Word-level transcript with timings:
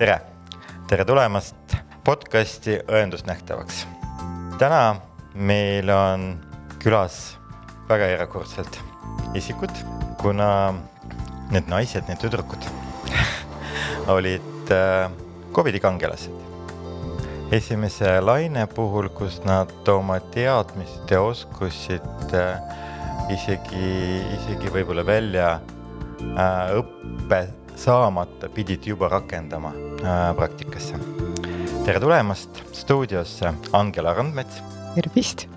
tere, 0.00 0.14
tere 0.88 1.04
tulemast 1.04 1.74
podcasti 2.04 2.78
Õendus 2.88 3.26
nähtavaks. 3.28 3.82
täna 4.56 4.94
meil 5.34 5.92
on 5.92 6.22
külas 6.80 7.34
väga 7.90 8.08
erakordselt 8.14 8.78
isikud, 9.36 9.74
kuna 10.22 10.72
need 11.52 11.68
naised, 11.68 12.08
need 12.08 12.16
tüdrukud 12.24 12.64
olid 14.16 14.72
äh, 14.72 15.12
Covidi 15.52 15.84
kangelased. 15.84 16.32
esimese 17.52 18.16
laine 18.24 18.64
puhul, 18.72 19.12
kus 19.12 19.42
nad 19.44 19.88
oma 19.88 20.16
teadmist 20.32 21.12
ja 21.12 21.20
oskusid 21.20 22.32
äh, 22.32 22.56
isegi, 23.36 24.24
isegi 24.40 24.72
võib-olla 24.72 25.04
välja 25.04 25.58
äh, 25.60 26.78
õppe 26.80 27.44
saamata 27.80 28.48
pidid 28.48 28.86
juba 28.86 29.08
rakendama 29.08 29.72
äh, 30.04 30.36
praktikasse. 30.36 30.94
tere 31.84 32.00
tulemast 32.00 32.62
stuudiosse, 32.72 33.52
Angela 33.72 34.14
Randmets. 34.14 34.62
tervist. 34.94 35.48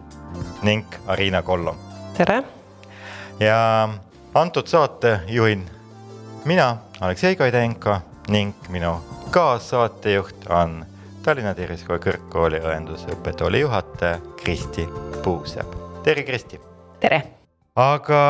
ning 0.62 0.86
Arina 1.08 1.42
Kollom. 1.42 1.76
tere. 2.18 2.44
ja 3.40 3.90
antud 4.34 4.68
saate 4.68 5.20
juhin 5.28 5.70
mina, 6.46 6.78
Aleksei 7.00 7.36
Koidenko 7.36 7.98
ning 8.28 8.56
minu 8.70 8.96
kaassaatejuht 9.32 10.48
on 10.50 10.86
Tallinna 11.24 11.54
Tervishoiu 11.54 12.00
Kõrgkooli 12.00 12.60
õendusõppetooli 12.60 13.60
juhataja 13.60 14.20
Kristi 14.44 14.88
Puusepp. 15.24 15.76
tere, 16.04 16.24
Kristi. 16.24 16.62
tere. 17.00 17.24
aga 17.76 18.24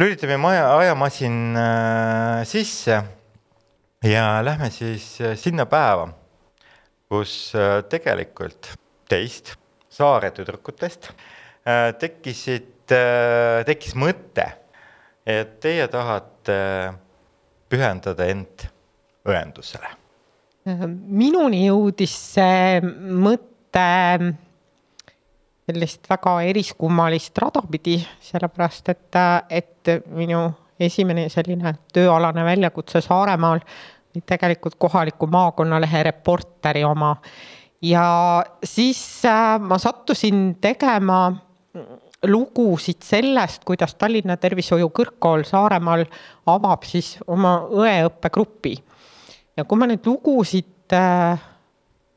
lülitame 0.00 0.36
maja, 0.40 0.64
ajamasin 0.78 1.56
äh, 1.56 2.44
sisse 2.48 3.02
ja 4.04 4.24
lähme 4.44 4.70
siis 4.72 5.20
äh, 5.20 5.36
sinna 5.36 5.66
päeva, 5.68 6.08
kus 7.10 7.52
äh, 7.54 7.82
tegelikult 7.90 8.72
teist 9.10 9.54
saare 9.92 10.30
tüdrukutest 10.32 11.10
äh, 11.10 11.90
tekkisid 12.00 12.94
äh,, 12.96 13.60
tekkis 13.68 13.92
mõte, 13.98 14.46
et 15.28 15.58
teie 15.60 15.84
tahate 15.92 16.56
pühendada 17.70 18.30
end 18.32 18.64
õendusele. 19.28 19.96
minuni 20.64 21.66
jõudis 21.66 22.14
see 22.32 22.80
mõte 22.80 23.84
sellist 25.70 26.08
väga 26.10 26.34
eriskummalist 26.50 27.38
rada 27.38 27.62
pidi, 27.70 27.98
sellepärast 28.24 28.90
et, 28.92 29.20
et 29.50 29.92
minu 30.14 30.48
esimene 30.80 31.28
selline 31.32 31.74
tööalane 31.94 32.44
väljakutse 32.46 33.02
Saaremaal 33.04 33.60
oli 34.10 34.22
tegelikult 34.26 34.78
kohaliku 34.80 35.28
maakonnalehe 35.30 36.02
Reporteri 36.08 36.84
oma. 36.84 37.16
ja 37.82 38.44
siis 38.64 39.24
äh, 39.24 39.60
ma 39.60 39.78
sattusin 39.78 40.56
tegema 40.60 41.32
lugusid 42.26 43.02
sellest, 43.02 43.64
kuidas 43.64 43.94
Tallinna 43.94 44.36
Tervishoiu 44.36 44.90
Kõrgkool 44.90 45.44
Saaremaal 45.48 46.04
avab 46.46 46.84
siis 46.84 47.18
oma 47.26 47.60
õeõppegrupi. 47.70 48.74
ja 49.56 49.64
kui 49.64 49.78
ma 49.78 49.86
neid 49.86 50.06
lugusid 50.06 50.96
äh, 50.96 51.38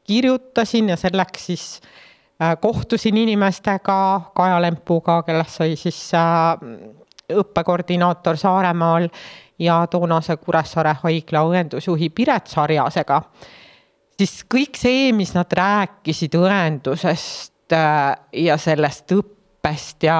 kirjutasin 0.07 0.89
ja 0.89 0.97
selleks 0.97 1.45
siis 1.45 1.67
äh, 1.81 2.12
kohtusin 2.61 3.17
inimestega, 3.17 4.21
Kaja 4.35 4.61
Lempuga, 4.61 5.21
kellest 5.23 5.59
sai 5.61 5.75
siis 5.79 5.99
äh, 6.17 6.57
õppekoordinaator 7.33 8.37
Saaremaal 8.37 9.07
ja 9.59 9.83
toonase 9.87 10.37
Kuressaare 10.37 10.95
haigla 11.03 11.43
õendusjuhi 11.47 12.09
Piret 12.09 12.49
Sarjasega, 12.51 13.21
siis 14.17 14.41
kõik 14.49 14.77
see, 14.79 15.11
mis 15.15 15.33
nad 15.35 15.51
rääkisid 15.51 16.35
õendusest 16.39 17.75
äh, 17.75 18.15
ja 18.45 18.57
sellest 18.57 19.13
õppest 19.15 20.07
ja 20.07 20.17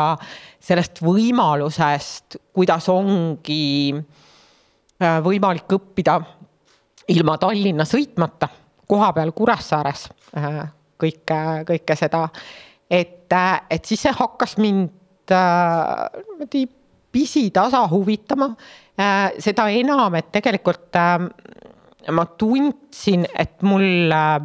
sellest 0.64 1.02
võimalusest, 1.04 2.40
kuidas 2.54 2.88
ongi 2.94 3.94
äh, 3.94 5.20
võimalik 5.26 5.76
õppida 5.80 6.20
ilma 7.12 7.38
Tallinna 7.38 7.86
sõitmata, 7.88 8.48
kohapeal 8.88 9.34
Kuressaares 9.36 10.08
äh, 10.38 10.64
kõike, 11.00 11.40
kõike 11.68 11.98
seda. 12.00 12.28
et, 12.90 13.34
et 13.70 13.86
siis 13.86 14.02
see 14.02 14.14
hakkas 14.14 14.58
mind 14.58 14.90
niimoodi 15.30 16.64
äh, 16.64 16.74
pisitasa 17.12 17.88
huvitama 17.88 18.56
äh,. 19.00 19.32
seda 19.40 19.70
enam, 19.70 20.16
et 20.16 20.32
tegelikult 20.32 20.96
äh, 20.96 21.30
ma 22.12 22.26
tundsin, 22.26 23.26
et 23.40 23.62
mul 23.64 24.12
äh, 24.12 24.42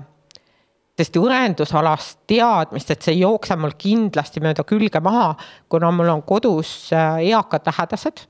tõesti 0.98 1.22
õendusalast 1.22 2.24
teadmist, 2.30 2.90
et 2.90 3.02
see 3.02 3.16
ei 3.16 3.22
jookse 3.22 3.56
mul 3.56 3.74
kindlasti 3.78 4.42
mööda 4.42 4.64
külge 4.66 5.00
maha, 5.02 5.34
kuna 5.70 5.90
mul 5.94 6.10
on 6.14 6.22
kodus 6.26 6.92
äh, 6.92 7.20
eakad 7.30 7.66
lähedased 7.70 8.26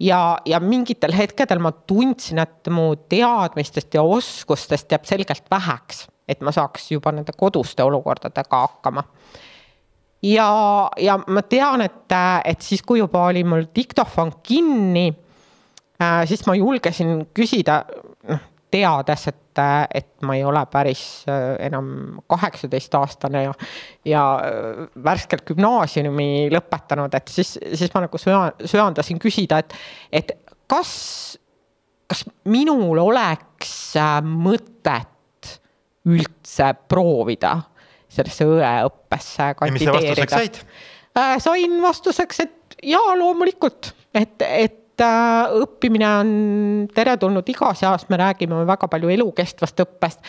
ja, 0.00 0.38
ja 0.46 0.60
mingitel 0.60 1.14
hetkedel 1.16 1.60
ma 1.62 1.72
tundsin, 1.72 2.40
et 2.42 2.70
mu 2.72 2.92
teadmistest 3.10 3.94
ja 3.94 4.02
oskustest 4.02 4.92
jääb 4.92 5.06
selgelt 5.08 5.46
väheks, 5.50 6.06
et 6.28 6.42
ma 6.44 6.52
saaks 6.54 6.90
juba 6.94 7.12
nende 7.14 7.34
koduste 7.36 7.84
olukordadega 7.84 8.62
hakkama. 8.66 9.04
ja, 10.22 10.50
ja 11.00 11.18
ma 11.26 11.42
tean, 11.42 11.84
et, 11.84 12.16
et 12.44 12.62
siis, 12.62 12.82
kui 12.82 13.00
juba 13.00 13.26
oli 13.30 13.44
mul 13.44 13.68
diktofon 13.76 14.32
kinni, 14.42 15.10
siis 16.26 16.46
ma 16.48 16.56
julgesin 16.56 17.26
küsida, 17.36 17.82
noh, 18.28 18.46
teades, 18.70 19.26
et, 19.30 19.60
et 19.94 20.08
ma 20.26 20.36
ei 20.38 20.44
ole 20.46 20.62
päris 20.70 21.02
enam 21.60 22.20
kaheksateistaastane 22.30 23.42
ja, 23.44 23.54
ja 24.08 24.24
värskelt 25.04 25.44
gümnaasiumi 25.50 26.48
lõpetanud, 26.54 27.14
et 27.18 27.32
siis, 27.32 27.56
siis 27.74 27.92
ma 27.94 28.04
nagu 28.06 28.20
söa-, 28.20 28.52
söandasin 28.70 29.20
küsida, 29.22 29.60
et, 29.64 29.74
et 30.22 30.34
kas, 30.70 30.92
kas 32.10 32.24
minul 32.50 33.02
oleks 33.02 33.74
mõtet 34.26 35.56
üldse 36.08 36.70
proovida 36.88 37.56
sellesse 38.10 38.46
õeõppesse 38.48 39.52
kandideerida. 39.58 40.40
sain 41.42 41.76
vastuseks, 41.82 42.40
et 42.46 42.78
jaa, 42.90 43.14
loomulikult, 43.18 43.92
et, 44.14 44.42
et 44.42 44.79
õppimine 45.60 46.08
on 46.20 46.30
teretulnud 46.94 47.48
igas 47.48 47.82
eas, 47.86 48.06
me 48.08 48.18
räägime 48.20 48.64
väga 48.66 48.88
palju 48.88 49.12
elukestvast 49.16 49.84
õppest. 49.84 50.20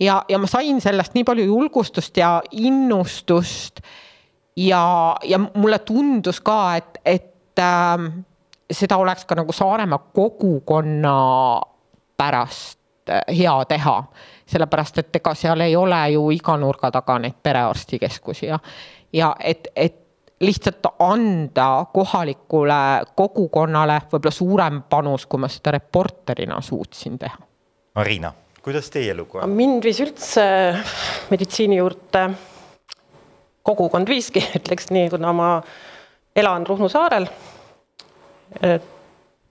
ja, 0.00 0.22
ja 0.28 0.38
ma 0.38 0.46
sain 0.50 0.80
sellest 0.80 1.14
nii 1.14 1.24
palju 1.24 1.44
julgustust 1.44 2.16
ja 2.16 2.40
innustust. 2.50 3.80
ja, 4.56 5.16
ja 5.24 5.38
mulle 5.38 5.78
tundus 5.78 6.40
ka, 6.40 6.76
et, 6.76 7.00
et 7.04 7.58
äh, 7.58 8.10
seda 8.70 8.96
oleks 8.96 9.24
ka 9.24 9.34
nagu 9.34 9.52
Saaremaa 9.52 10.10
kogukonna 10.14 11.16
pärast 12.16 12.78
hea 13.28 13.64
teha. 13.64 14.04
sellepärast, 14.46 14.98
et 14.98 15.16
ega 15.16 15.34
seal 15.34 15.60
ei 15.60 15.76
ole 15.76 15.98
ju 16.10 16.30
iga 16.34 16.56
nurga 16.58 16.90
taga 16.90 17.18
neid 17.22 17.36
perearstikeskusi 17.42 18.46
ja, 18.46 18.58
ja 19.12 19.34
et, 19.40 19.68
et 19.76 20.09
lihtsalt 20.40 20.86
anda 20.98 21.86
kohalikule 21.92 23.02
kogukonnale 23.16 24.00
võib-olla 24.12 24.32
suurem 24.32 24.82
panus, 24.88 25.26
kui 25.26 25.40
ma 25.40 25.48
seda 25.52 25.74
reporterina 25.76 26.60
suutsin 26.64 27.18
teha. 27.18 27.36
Marina, 27.94 28.32
kuidas 28.62 28.90
teie 28.90 29.14
lugu 29.14 29.38
on? 29.38 29.50
mind 29.50 29.84
viis 29.84 30.00
üldse 30.00 30.46
meditsiini 31.30 31.76
juurde 31.76 32.24
kogukond 33.62 34.08
viiski, 34.08 34.42
ütleks 34.60 34.88
nii, 34.94 35.10
kuna 35.12 35.34
ma 35.36 35.50
elan 36.36 36.66
Ruhnu 36.66 36.88
saarel. 36.88 37.28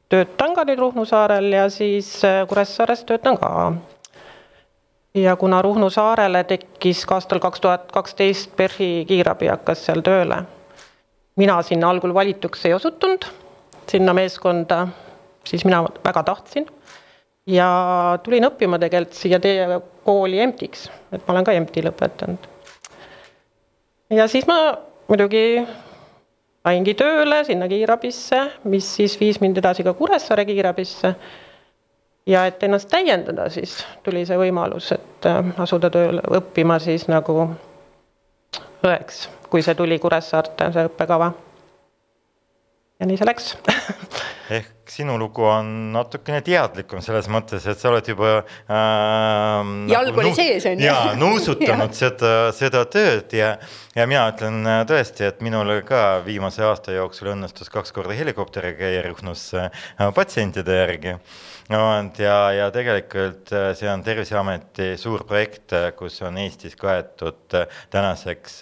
töötan 0.09 0.55
ka 0.55 0.65
nüüd 0.65 0.81
Ruhnu 0.81 1.05
saarel 1.05 1.53
ja 1.53 1.69
siis 1.69 2.17
Kuressaares 2.49 3.05
töötan 3.05 3.37
ka. 3.37 3.73
ja 5.13 5.35
kuna 5.35 5.61
Ruhnu 5.61 5.89
saarele 5.89 6.43
tekkis 6.43 7.05
ka 7.05 7.21
aastal 7.21 7.39
kaks 7.39 7.61
tuhat 7.61 7.91
kaksteist 7.91 8.55
PERH-i 8.55 9.05
kiirabi 9.05 9.47
hakkas 9.53 9.85
seal 9.85 10.01
tööle 10.01 10.45
mina 11.35 11.61
sinna 11.63 11.89
algul 11.89 12.13
valituks 12.13 12.65
ei 12.65 12.73
osutunud, 12.73 13.25
sinna 13.89 14.13
meeskonda, 14.13 14.87
siis 15.47 15.65
mina 15.65 15.83
väga 16.05 16.23
tahtsin. 16.23 16.67
ja 17.49 17.67
tulin 18.23 18.45
õppima 18.45 18.77
tegelikult 18.77 19.17
siia 19.17 19.39
teie 19.41 19.79
kooli 20.05 20.37
EMT-iks, 20.43 20.83
et 21.11 21.23
ma 21.25 21.33
olen 21.33 21.45
ka 21.47 21.55
EMT 21.57 21.81
lõpetanud. 21.87 22.49
ja 24.09 24.27
siis 24.27 24.47
ma 24.47 24.59
muidugi 25.07 25.65
saingi 26.63 26.93
tööle 26.93 27.43
sinna 27.45 27.67
kiirabisse, 27.71 28.41
mis 28.69 28.95
siis 28.95 29.15
viis 29.19 29.39
mind 29.41 29.57
edasi 29.57 29.83
ka 29.83 29.93
Kuressaare 29.93 30.45
kiirabisse. 30.45 31.15
ja 32.25 32.45
et 32.45 32.63
ennast 32.63 32.89
täiendada, 32.89 33.49
siis 33.49 33.79
tuli 34.03 34.25
see 34.25 34.37
võimalus, 34.37 34.91
et 34.93 35.31
asuda 35.57 35.89
tööle 35.89 36.21
õppima 36.21 36.79
siis 36.79 37.07
nagu 37.07 37.49
õeks 38.83 39.27
kui 39.49 39.65
see 39.65 39.77
tuli 39.77 39.99
Kuressaarte, 39.99 40.71
see 40.73 40.89
õppekava. 40.89 41.31
ja 42.99 43.07
nii 43.07 43.17
see 43.19 43.29
läks 43.29 43.53
ehk 44.59 44.89
sinu 44.89 45.17
lugu 45.21 45.43
on 45.45 45.67
natukene 45.93 46.41
teadlikum 46.45 47.03
selles 47.05 47.27
mõttes, 47.31 47.65
et 47.69 47.79
sa 47.79 47.91
oled 47.91 48.07
juba 48.09 48.31
äh,. 48.39 49.69
jalg 49.91 50.11
nagu, 50.11 50.23
oli 50.23 50.33
sees 50.37 50.65
on 50.69 50.81
ju. 50.81 50.87
jaa, 50.87 51.13
nuusutanud 51.21 51.93
seda, 51.97 52.33
seda 52.57 52.83
tööd 52.89 53.35
ja, 53.37 53.53
ja 53.95 54.07
mina 54.09 54.25
ütlen 54.33 54.65
äh, 54.65 54.81
tõesti, 54.89 55.27
et 55.29 55.43
minul 55.45 55.75
ka 55.87 56.23
viimase 56.25 56.65
aasta 56.65 56.95
jooksul 56.97 57.33
õnnestus 57.35 57.69
kaks 57.73 57.93
korda 57.95 58.17
helikopteriga 58.17 58.81
käia 58.81 59.05
Ruhnus 59.05 59.51
äh, 59.57 59.69
patsientide 60.17 60.81
järgi 60.81 61.15
no 61.69 61.79
ja, 62.17 62.37
ja 62.55 62.67
tegelikult 62.73 63.51
äh, 63.53 63.71
see 63.77 63.89
on 63.91 64.01
Terviseameti 64.05 64.89
suur 64.99 65.23
projekt, 65.29 65.73
äh, 65.77 65.89
kus 65.97 66.17
on 66.25 66.39
Eestis 66.41 66.73
kaetud 66.79 67.55
äh, 67.57 67.81
tänaseks 67.93 68.59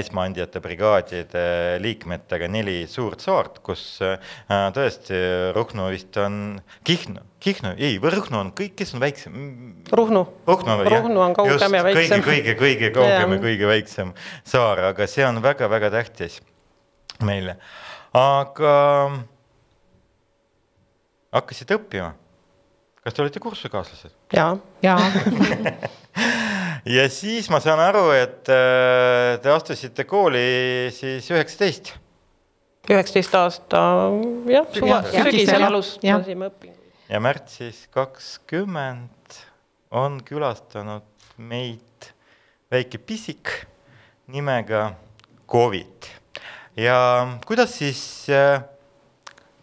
esmaandjate 0.00 0.62
brigaadide 0.64 1.44
liikmetega 1.82 2.48
neli 2.52 2.82
suurt 2.90 3.24
saart, 3.24 3.60
kus 3.64 3.84
tõesti 4.76 5.18
Ruhnu 5.56 5.88
vist 5.92 6.16
on, 6.20 6.38
Kihnu, 6.86 7.24
Kihnu, 7.42 7.74
ei, 7.76 7.98
Ruhnu 8.00 8.40
on 8.40 8.52
kõik, 8.56 8.74
kes 8.80 8.94
on 8.96 9.02
väiksem? 9.02 9.36
Ruhnu. 9.92 10.24
Ruhnu, 10.48 10.78
Ruhnu 10.88 11.24
on 11.24 11.36
kaugem 11.36 11.76
ja 11.78 11.84
väiksem. 11.84 12.24
kõige, 12.24 12.56
kõige, 12.56 12.56
kõige 12.62 12.92
kaugem 12.96 13.36
ja 13.36 13.42
kõige 13.44 13.68
väiksem 13.70 14.14
saar, 14.48 14.86
aga 14.92 15.08
see 15.10 15.26
on 15.26 15.42
väga-väga 15.44 15.92
tähtis 15.94 16.40
meile. 17.24 17.58
aga 18.16 18.72
hakkasite 21.32 21.80
õppima 21.80 22.12
kas 23.02 23.14
te 23.14 23.22
olete 23.24 23.40
kursusekaaslased? 23.42 24.14
jaa. 24.32 24.56
jaa 24.82 25.00
ja 26.96 27.08
siis 27.10 27.48
ma 27.50 27.60
saan 27.62 27.82
aru, 27.82 28.06
et 28.14 28.50
äh, 28.52 29.38
te 29.42 29.50
astusite 29.52 30.06
kooli 30.08 30.90
siis 30.94 31.26
üheksateist. 31.34 31.94
üheksateist 32.90 33.34
aasta 33.38 33.82
jah, 34.50 34.68
suva, 34.74 35.02
sügisel 35.10 35.66
alustasime 35.66 36.50
õpinguid. 36.52 36.94
ja 37.10 37.22
märtsis 37.22 37.86
kakskümmend 37.94 39.40
on 39.92 40.20
külastanud 40.24 41.08
meid 41.42 42.12
väike 42.72 43.02
pisik 43.02 43.50
nimega 44.32 44.92
Covid. 45.50 46.10
ja 46.78 46.98
kuidas 47.46 47.74
siis 47.82 48.02
äh, 48.30 48.62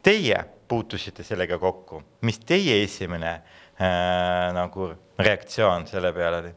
teie 0.04 0.44
puutusite 0.70 1.26
sellega 1.26 1.58
kokku, 1.60 2.02
mis 2.28 2.40
teie 2.46 2.84
esimene 2.84 3.32
äh, 3.34 4.50
nagu 4.56 4.92
reaktsioon 5.20 5.88
selle 5.90 6.14
peale 6.16 6.42
oli? 6.44 6.52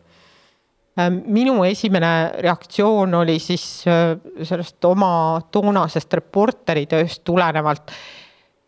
Äh, 1.01 1.09
minu 1.11 1.63
esimene 1.65 2.33
reaktsioon 2.45 3.15
oli 3.23 3.39
siis 3.41 3.87
äh, 3.89 4.19
sellest 4.45 4.85
oma 4.85 5.41
toonasest 5.51 6.19
reporteritööst 6.21 7.25
tulenevalt, 7.25 7.95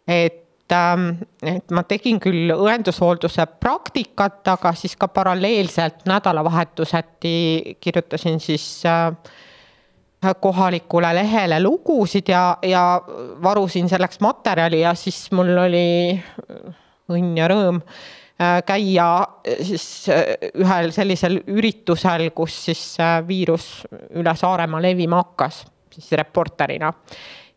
et 0.08 0.73
ähm, 0.73 1.11
et 1.44 1.70
ma 1.76 1.85
tegin 1.85 2.17
küll 2.25 2.52
õendushoolduse 2.55 3.44
praktikat, 3.61 4.41
aga 4.49 4.73
siis 4.73 4.96
ka 4.96 5.11
paralleelselt 5.12 6.06
nädalavahetuseti 6.08 7.76
kirjutasin 7.81 8.41
siis 8.41 8.69
äh, 8.88 9.12
kohalikule 10.40 11.10
lehele 11.14 11.60
lugusid 11.62 12.28
ja, 12.28 12.56
ja 12.62 13.02
varusin 13.42 13.88
selleks 13.88 14.20
materjali 14.20 14.80
ja 14.80 14.94
siis 14.98 15.26
mul 15.32 15.52
oli 15.66 15.86
õnn 17.12 17.36
ja 17.36 17.48
rõõm 17.50 17.80
äh, 17.80 18.60
käia 18.66 19.08
äh, 19.20 19.60
siis 19.64 20.08
äh, 20.12 20.48
ühel 20.60 20.90
sellisel 20.94 21.40
üritusel, 21.52 22.30
kus 22.36 22.56
siis 22.70 22.84
viirus 23.28 23.84
üle 24.16 24.34
Saaremaa 24.38 24.82
levima 24.82 25.22
hakkas, 25.22 25.64
siis 25.92 26.10
reporterina. 26.18 26.92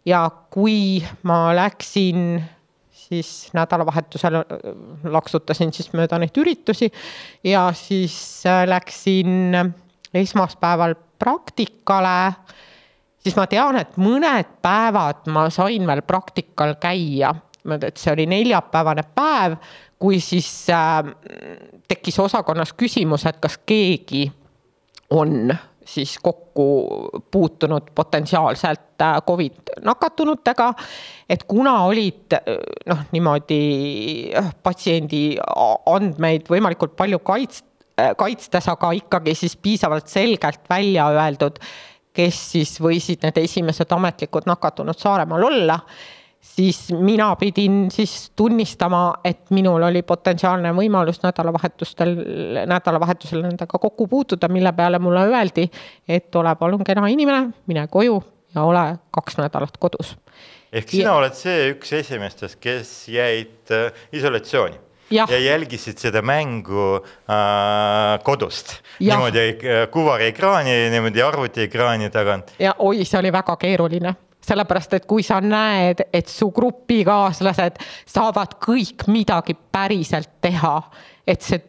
ja 0.05 0.27
kui 0.51 1.01
ma 1.23 1.55
läksin 1.55 2.43
siis 3.07 3.49
nädalavahetusel 3.55 4.41
laksutasin 5.07 5.71
siis 5.73 5.93
mööda 5.95 6.19
neid 6.19 6.35
üritusi 6.37 6.89
ja 7.43 7.69
siis 7.75 8.43
läksin 8.67 9.55
esmaspäeval 10.13 10.95
praktikale, 11.19 12.33
siis 13.23 13.35
ma 13.37 13.47
tean, 13.49 13.79
et 13.81 13.97
mõned 14.01 14.57
päevad 14.63 15.27
ma 15.33 15.47
sain 15.53 15.87
veel 15.87 16.03
praktikal 16.07 16.75
käia. 16.81 17.33
et 17.67 17.97
see 17.97 18.13
oli 18.13 18.25
neljapäevane 18.25 19.03
päev, 19.15 19.57
kui 19.99 20.19
siis 20.23 20.69
äh, 20.69 21.03
tekkis 21.87 22.19
osakonnas 22.19 22.73
küsimus, 22.73 23.25
et 23.25 23.41
kas 23.43 23.57
keegi 23.65 24.29
on 25.09 25.51
siis 25.87 26.19
kokku 26.23 26.87
puutunud 27.31 27.81
potentsiaalselt 27.95 29.01
äh, 29.01 29.21
Covid 29.27 29.53
nakatunutega. 29.81 30.73
et 31.29 31.43
kuna 31.43 31.83
olid 31.83 32.33
äh, 32.33 32.41
noh, 32.85 32.97
niimoodi 33.11 33.61
äh, 34.35 34.53
patsiendi 34.63 35.37
andmeid 35.85 36.49
võimalikult 36.49 36.95
palju 36.97 37.19
kaitst-, 37.19 37.76
kaitstes, 38.17 38.67
aga 38.69 38.91
ikkagi 38.97 39.35
siis 39.35 39.55
piisavalt 39.57 40.07
selgelt 40.07 40.69
välja 40.69 41.07
öeldud, 41.13 41.57
kes 42.13 42.37
siis 42.51 42.77
võisid 42.81 43.25
need 43.25 43.37
esimesed 43.41 43.91
ametlikud 43.93 44.47
nakatunud 44.49 44.97
Saaremaal 44.97 45.43
olla, 45.49 45.79
siis 46.41 46.91
mina 46.93 47.29
pidin 47.35 47.91
siis 47.91 48.31
tunnistama, 48.35 49.01
et 49.25 49.51
minul 49.53 49.83
oli 49.89 50.01
potentsiaalne 50.07 50.71
võimalus 50.77 51.21
nädalavahetustel, 51.23 52.15
nädalavahetusel 52.69 53.43
nendega 53.45 53.79
kokku 53.81 54.07
puutuda, 54.07 54.49
mille 54.49 54.73
peale 54.77 54.99
mulle 54.99 55.27
öeldi, 55.27 55.67
et 56.07 56.35
ole 56.35 56.55
palun 56.55 56.83
kena 56.87 57.07
inimene, 57.13 57.51
mine 57.67 57.87
koju 57.91 58.17
ja 58.55 58.63
ole 58.63 58.87
kaks 59.11 59.37
nädalat 59.37 59.77
kodus. 59.77 60.15
ehk 60.73 60.89
sina 60.89 61.09
ja... 61.09 61.15
oled 61.21 61.37
see 61.37 61.71
üks 61.73 61.93
esimestest, 62.01 62.59
kes 62.61 62.97
jäid 63.11 63.73
äh, 63.73 64.05
isolatsiooni 64.13 64.86
ja, 65.11 65.27
ja 65.29 65.39
jälgisid 65.39 65.97
seda 65.97 66.21
mängu 66.21 66.95
äh, 66.95 68.23
kodust. 68.23 68.77
niimoodi 68.99 69.49
äh, 69.49 69.89
kuvariekraani, 69.91 70.89
niimoodi 70.89 71.21
arvutiekraani 71.21 72.09
tagant. 72.09 72.53
ja 72.59 72.75
oi, 72.79 73.05
see 73.05 73.19
oli 73.19 73.31
väga 73.31 73.57
keeruline 73.57 74.15
sellepärast, 74.47 74.93
et 74.93 75.05
kui 75.05 75.23
sa 75.25 75.41
näed, 75.43 76.05
et 76.13 76.29
su 76.31 76.51
grupikaaslased 76.55 77.81
saavad 78.07 78.53
kõik 78.63 79.07
midagi 79.11 79.57
päriselt 79.71 80.37
teha, 80.41 80.77
et 81.27 81.43
see, 81.43 81.59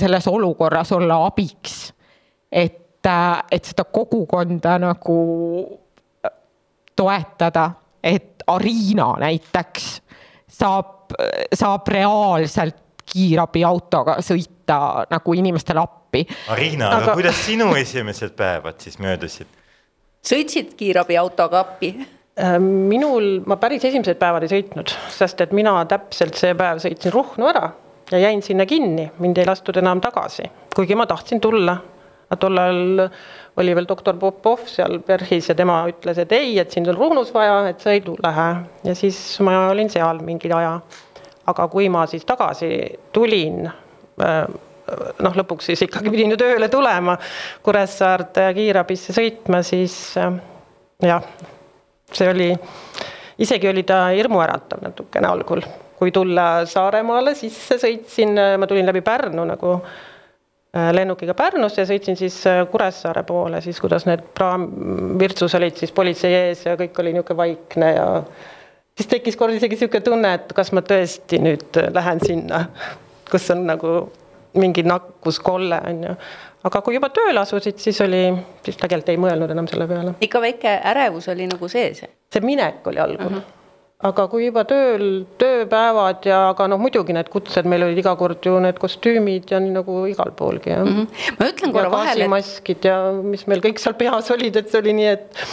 selles 0.00 0.26
olukorras 0.30 0.90
olla 0.96 1.20
abiks, 1.28 1.92
et, 2.50 3.06
äh, 3.06 3.42
et 3.50 3.70
seda 3.70 3.84
kogukonda 3.84 4.78
nagu 4.82 5.18
toetada, 6.96 7.70
et 8.02 8.42
Arina 8.46 9.14
näiteks 9.20 9.86
saab, 10.50 11.14
saab 11.54 11.88
reaalselt 11.88 12.83
kiirabiautoga 13.12 14.18
sõita 14.24 14.78
nagu 15.10 15.36
inimestele 15.36 15.82
appi. 15.82 16.24
Arina 16.54 16.90
aga..., 16.90 17.02
aga 17.04 17.14
kuidas 17.20 17.44
sinu 17.46 17.72
esimesed 17.78 18.34
päevad 18.38 18.80
siis 18.82 18.98
möödusid? 19.02 19.48
sõitsid 20.24 20.72
kiirabiautoga 20.78 21.60
appi? 21.60 21.94
Äh, 22.34 22.58
minul, 22.58 23.44
ma 23.46 23.58
päris 23.62 23.84
esimesed 23.86 24.18
päevad 24.18 24.46
ei 24.46 24.50
sõitnud, 24.56 24.90
sest 25.14 25.44
et 25.44 25.52
mina 25.54 25.76
täpselt 25.90 26.34
see 26.38 26.56
päev 26.58 26.80
sõitsin 26.82 27.12
Ruhnu 27.14 27.46
ära 27.46 27.68
ja 28.10 28.18
jäin 28.18 28.42
sinna 28.42 28.66
kinni, 28.66 29.10
mind 29.18 29.38
ei 29.38 29.46
lastud 29.46 29.76
enam 29.80 30.00
tagasi, 30.02 30.48
kuigi 30.74 30.96
ma 30.98 31.06
tahtsin 31.06 31.40
tulla. 31.40 31.76
tollal 32.40 33.04
oli 33.56 33.74
veel 33.76 33.86
doktor 33.86 34.16
Popov 34.18 34.64
seal 34.66 34.98
PERH-is 35.06 35.48
ja 35.48 35.54
tema 35.54 35.84
ütles, 35.86 36.18
et 36.18 36.32
ei, 36.32 36.58
et 36.58 36.72
sind 36.74 36.88
on 36.90 36.96
Ruhnus 36.96 37.30
vaja, 37.34 37.68
et 37.68 37.80
sa 37.80 37.92
ei 37.94 38.02
lähe 38.02 38.48
ja 38.84 38.94
siis 38.98 39.18
ma 39.40 39.68
olin 39.68 39.90
seal 39.90 40.18
mingi 40.26 40.50
aja 40.52 40.80
aga 41.50 41.66
kui 41.72 41.88
ma 41.92 42.04
siis 42.10 42.24
tagasi 42.28 42.70
tulin, 43.12 43.64
äh, 44.22 44.44
noh, 45.24 45.36
lõpuks 45.40 45.70
siis 45.70 45.84
ikkagi 45.86 46.12
pidin 46.12 46.34
ju 46.34 46.40
tööle 46.40 46.68
tulema, 46.72 47.16
Kuressaarde 47.64 48.48
kiirabisse 48.56 49.16
sõitma, 49.16 49.62
siis 49.66 49.96
äh, 50.20 50.32
jah, 51.04 51.28
see 52.12 52.30
oli, 52.30 52.50
isegi 53.44 53.70
oli 53.70 53.84
ta 53.88 54.06
hirmuäratav 54.14 54.84
natukene 54.84 55.30
algul. 55.30 55.64
kui 55.94 56.10
tulla 56.12 56.66
Saaremaale 56.66 57.36
sisse 57.38 57.78
sõitsin, 57.78 58.34
ma 58.58 58.66
tulin 58.66 58.86
läbi 58.86 59.00
Pärnu 59.00 59.44
nagu 59.46 59.76
äh, 59.78 60.90
lennukiga 60.92 61.36
Pärnusse 61.38 61.84
ja 61.84 61.86
sõitsin 61.88 62.18
siis 62.18 62.40
Kuressaare 62.70 63.22
poole, 63.22 63.60
siis 63.62 63.78
kuidas 63.80 64.08
need 64.08 64.24
praam, 64.34 64.66
Virtsus 65.20 65.54
olid 65.54 65.78
siis 65.78 65.94
politsei 65.94 66.34
ees 66.34 66.66
ja 66.66 66.74
kõik 66.80 66.98
oli 67.00 67.14
niisugune 67.14 67.40
vaikne 67.44 67.94
ja 67.94 68.08
siis 68.98 69.10
tekkis 69.10 69.38
kord 69.38 69.56
isegi 69.56 69.76
niisugune 69.76 70.04
tunne, 70.06 70.34
et 70.38 70.52
kas 70.56 70.72
ma 70.76 70.82
tõesti 70.86 71.40
nüüd 71.42 71.80
lähen 71.94 72.22
sinna, 72.24 72.66
kus 73.30 73.50
on 73.54 73.66
nagu 73.68 73.94
mingi 74.60 74.84
nakkuskolle, 74.86 75.80
on 75.90 76.04
ju. 76.08 76.14
aga 76.68 76.82
kui 76.86 76.94
juba 76.94 77.10
tööle 77.14 77.42
asusid, 77.42 77.80
siis 77.82 77.98
oli, 78.04 78.22
siis 78.64 78.78
tegelikult 78.78 79.10
ei 79.10 79.20
mõelnud 79.20 79.50
enam 79.50 79.68
selle 79.70 79.88
peale. 79.90 80.14
ikka 80.24 80.42
väike 80.44 80.78
ärevus 80.92 81.28
oli 81.34 81.50
nagu 81.50 81.68
sees? 81.68 82.04
see 82.34 82.44
minek 82.44 82.86
oli 82.86 83.02
algul 83.02 83.26
uh. 83.26 83.36
-huh 83.40 83.60
aga 84.04 84.26
kui 84.28 84.44
juba 84.44 84.64
tööl, 84.68 85.24
tööpäevad 85.40 86.26
ja, 86.28 86.50
aga 86.50 86.66
noh, 86.68 86.80
muidugi 86.82 87.14
need 87.16 87.30
kutsed, 87.32 87.64
meil 87.70 87.86
olid 87.86 88.00
iga 88.02 88.12
kord 88.20 88.44
ju 88.44 88.58
need 88.60 88.76
kostüümid 88.82 89.48
ja 89.54 89.60
nii 89.62 89.72
nagu 89.78 90.02
igal 90.10 90.34
poolgi 90.36 90.74
jah 90.74 90.84
mm. 90.84 90.96
-hmm. 90.98 91.38
ma 91.38 91.48
ütlen 91.48 91.72
korra 91.72 91.90
vahele. 91.90 92.28
maskid 92.28 92.84
ja 92.84 92.98
mis 93.22 93.46
meil 93.46 93.62
kõik 93.64 93.80
seal 93.80 93.94
peas 93.94 94.30
olid, 94.30 94.56
et 94.56 94.70
see 94.70 94.82
oli 94.82 94.92
nii, 95.00 95.06
et. 95.06 95.44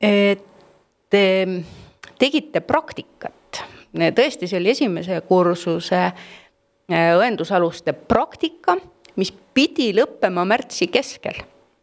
et 0.00 0.44
tegite 2.18 2.60
praktikat 2.60 3.64
tõesti, 4.16 4.48
see 4.48 4.60
oli 4.60 4.72
esimese 4.74 5.20
kursuse 5.28 6.00
äh, 6.06 7.12
õendusaluste 7.16 7.94
praktika, 8.08 8.76
mis 9.16 9.32
pidi 9.54 9.92
lõppema 9.96 10.44
märtsi 10.48 10.88
keskel 10.92 11.38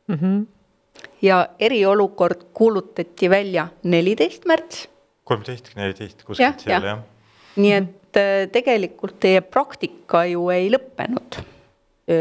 mm. 0.08 0.16
-hmm. 0.16 0.46
ja 1.22 1.48
eriolukord 1.60 2.46
kuulutati 2.54 3.30
välja 3.30 3.68
neliteist 3.84 4.46
märts. 4.46 4.88
kolmteist, 5.24 5.76
neliteist, 5.76 6.24
kuskilt 6.24 6.60
seal 6.60 6.84
jah. 6.84 7.02
nii 7.56 7.74
et 7.74 8.18
äh, 8.18 8.50
tegelikult 8.52 9.20
teie 9.20 9.42
praktika 9.42 10.26
ju 10.26 10.50
ei 10.50 10.70
lõppenud. 10.72 11.42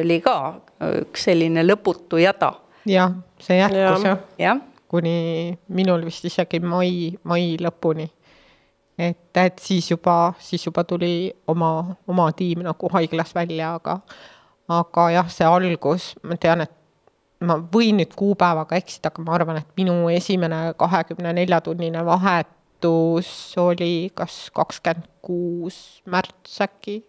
oli 0.01 0.21
ka 0.21 0.61
üks 1.01 1.25
selline 1.25 1.63
lõputu 1.67 2.17
jada. 2.17 2.53
jah, 2.87 3.13
see 3.39 3.59
jätkus 3.59 4.05
jah 4.05 4.19
ja. 4.39 4.57
Kuni 4.93 5.57
minul 5.73 6.05
vist 6.05 6.27
isegi 6.29 6.61
mai, 6.61 7.15
mai 7.25 7.57
lõpuni 7.61 8.11
et, 8.99 9.37
et 9.37 9.59
siis 9.59 9.91
juba, 9.91 10.35
siis 10.39 10.67
juba 10.67 10.85
tuli 10.85 11.33
oma, 11.49 11.97
oma 12.09 12.29
tiim 12.37 12.63
nagu 12.67 12.91
haiglas 12.93 13.35
välja, 13.35 13.75
aga, 13.79 13.99
aga 14.73 15.09
jah, 15.17 15.31
see 15.33 15.49
algus, 15.49 16.13
ma 16.27 16.39
tean, 16.41 16.65
et 16.67 16.75
ma 17.43 17.59
võin 17.73 17.99
nüüd 18.01 18.15
kuupäevaga 18.19 18.79
eksida, 18.79 19.11
aga 19.11 19.25
ma 19.25 19.37
arvan, 19.37 19.63
et 19.63 19.79
minu 19.79 19.97
esimene 20.13 20.65
kahekümne 20.79 21.33
nelja 21.37 21.61
tunnine 21.65 22.05
vahetus 22.07 23.33
oli 23.61 24.11
kas 24.15 24.45
kakskümmend 24.55 25.09
kuus 25.23 26.03
märts 26.07 26.61
äkki. 26.65 27.03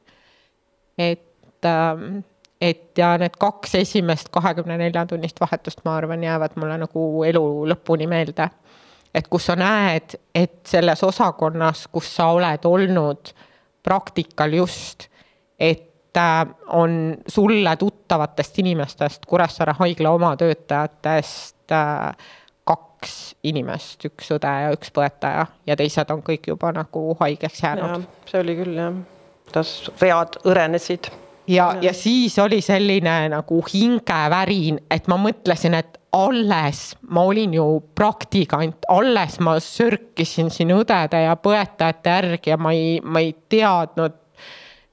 et, 0.98 1.66
ähm, 1.66 2.22
et 2.63 2.98
ja 2.98 3.13
need 3.20 3.36
kaks 3.39 3.75
esimest 3.75 4.29
kahekümne 4.32 4.77
nelja 4.79 5.05
tunnist 5.10 5.39
vahetust, 5.41 5.82
ma 5.86 5.98
arvan, 6.00 6.24
jäävad 6.24 6.55
mulle 6.55 6.77
nagu 6.86 7.08
elu 7.27 7.46
lõpuni 7.74 8.08
meelde. 8.08 8.48
Et 9.13 9.27
kus 9.29 9.50
sa 9.50 9.55
näed, 9.60 10.15
et 10.36 10.62
selles 10.67 11.03
osakonnas, 11.03 11.88
kus 11.93 12.08
sa 12.15 12.32
oled 12.34 12.63
olnud 12.65 13.34
praktikal 13.84 14.55
just, 14.58 15.10
et 15.60 16.17
äh, 16.17 16.46
on 16.74 17.17
sulle 17.27 17.75
tuttavatest 17.77 18.62
inimestest, 18.63 19.27
Kuressaare 19.27 19.75
haigla 19.79 20.13
oma 20.15 20.32
töötajatest 20.39 21.75
äh, 21.75 22.32
kaks 22.63 23.17
inimest, 23.43 24.08
üks 24.08 24.32
õde 24.38 24.53
ja 24.63 24.72
üks 24.74 24.93
põetaja 24.96 25.43
ja 25.67 25.75
teised 25.75 26.15
on 26.15 26.24
kõik 26.24 26.48
juba 26.48 26.72
nagu 26.72 27.12
haigeks 27.20 27.60
jäänud. 27.65 28.08
see 28.32 28.39
oli 28.39 28.55
küll 28.62 28.79
jah, 28.79 28.96
kuidas 29.43 29.75
read 30.00 30.39
hõrenesid 30.48 31.12
ja, 31.48 31.76
ja 31.82 31.94
siis 31.94 32.40
oli 32.40 32.62
selline 32.62 33.30
nagu 33.30 33.64
hingevärin, 33.74 34.80
et 34.92 35.08
ma 35.08 35.18
mõtlesin, 35.18 35.74
et 35.78 36.00
alles 36.14 36.96
ma 37.10 37.24
olin 37.26 37.54
ju 37.54 37.66
praktikant, 37.96 38.86
alles 38.88 39.40
ma 39.40 39.58
sörkisin 39.60 40.52
siin 40.54 40.74
õdede 40.76 41.24
ja 41.26 41.36
põetajate 41.36 42.18
järgi 42.18 42.54
ja 42.54 42.58
ma 42.58 42.74
ei, 42.76 43.00
ma 43.02 43.24
ei 43.24 43.34
teadnud 43.50 44.20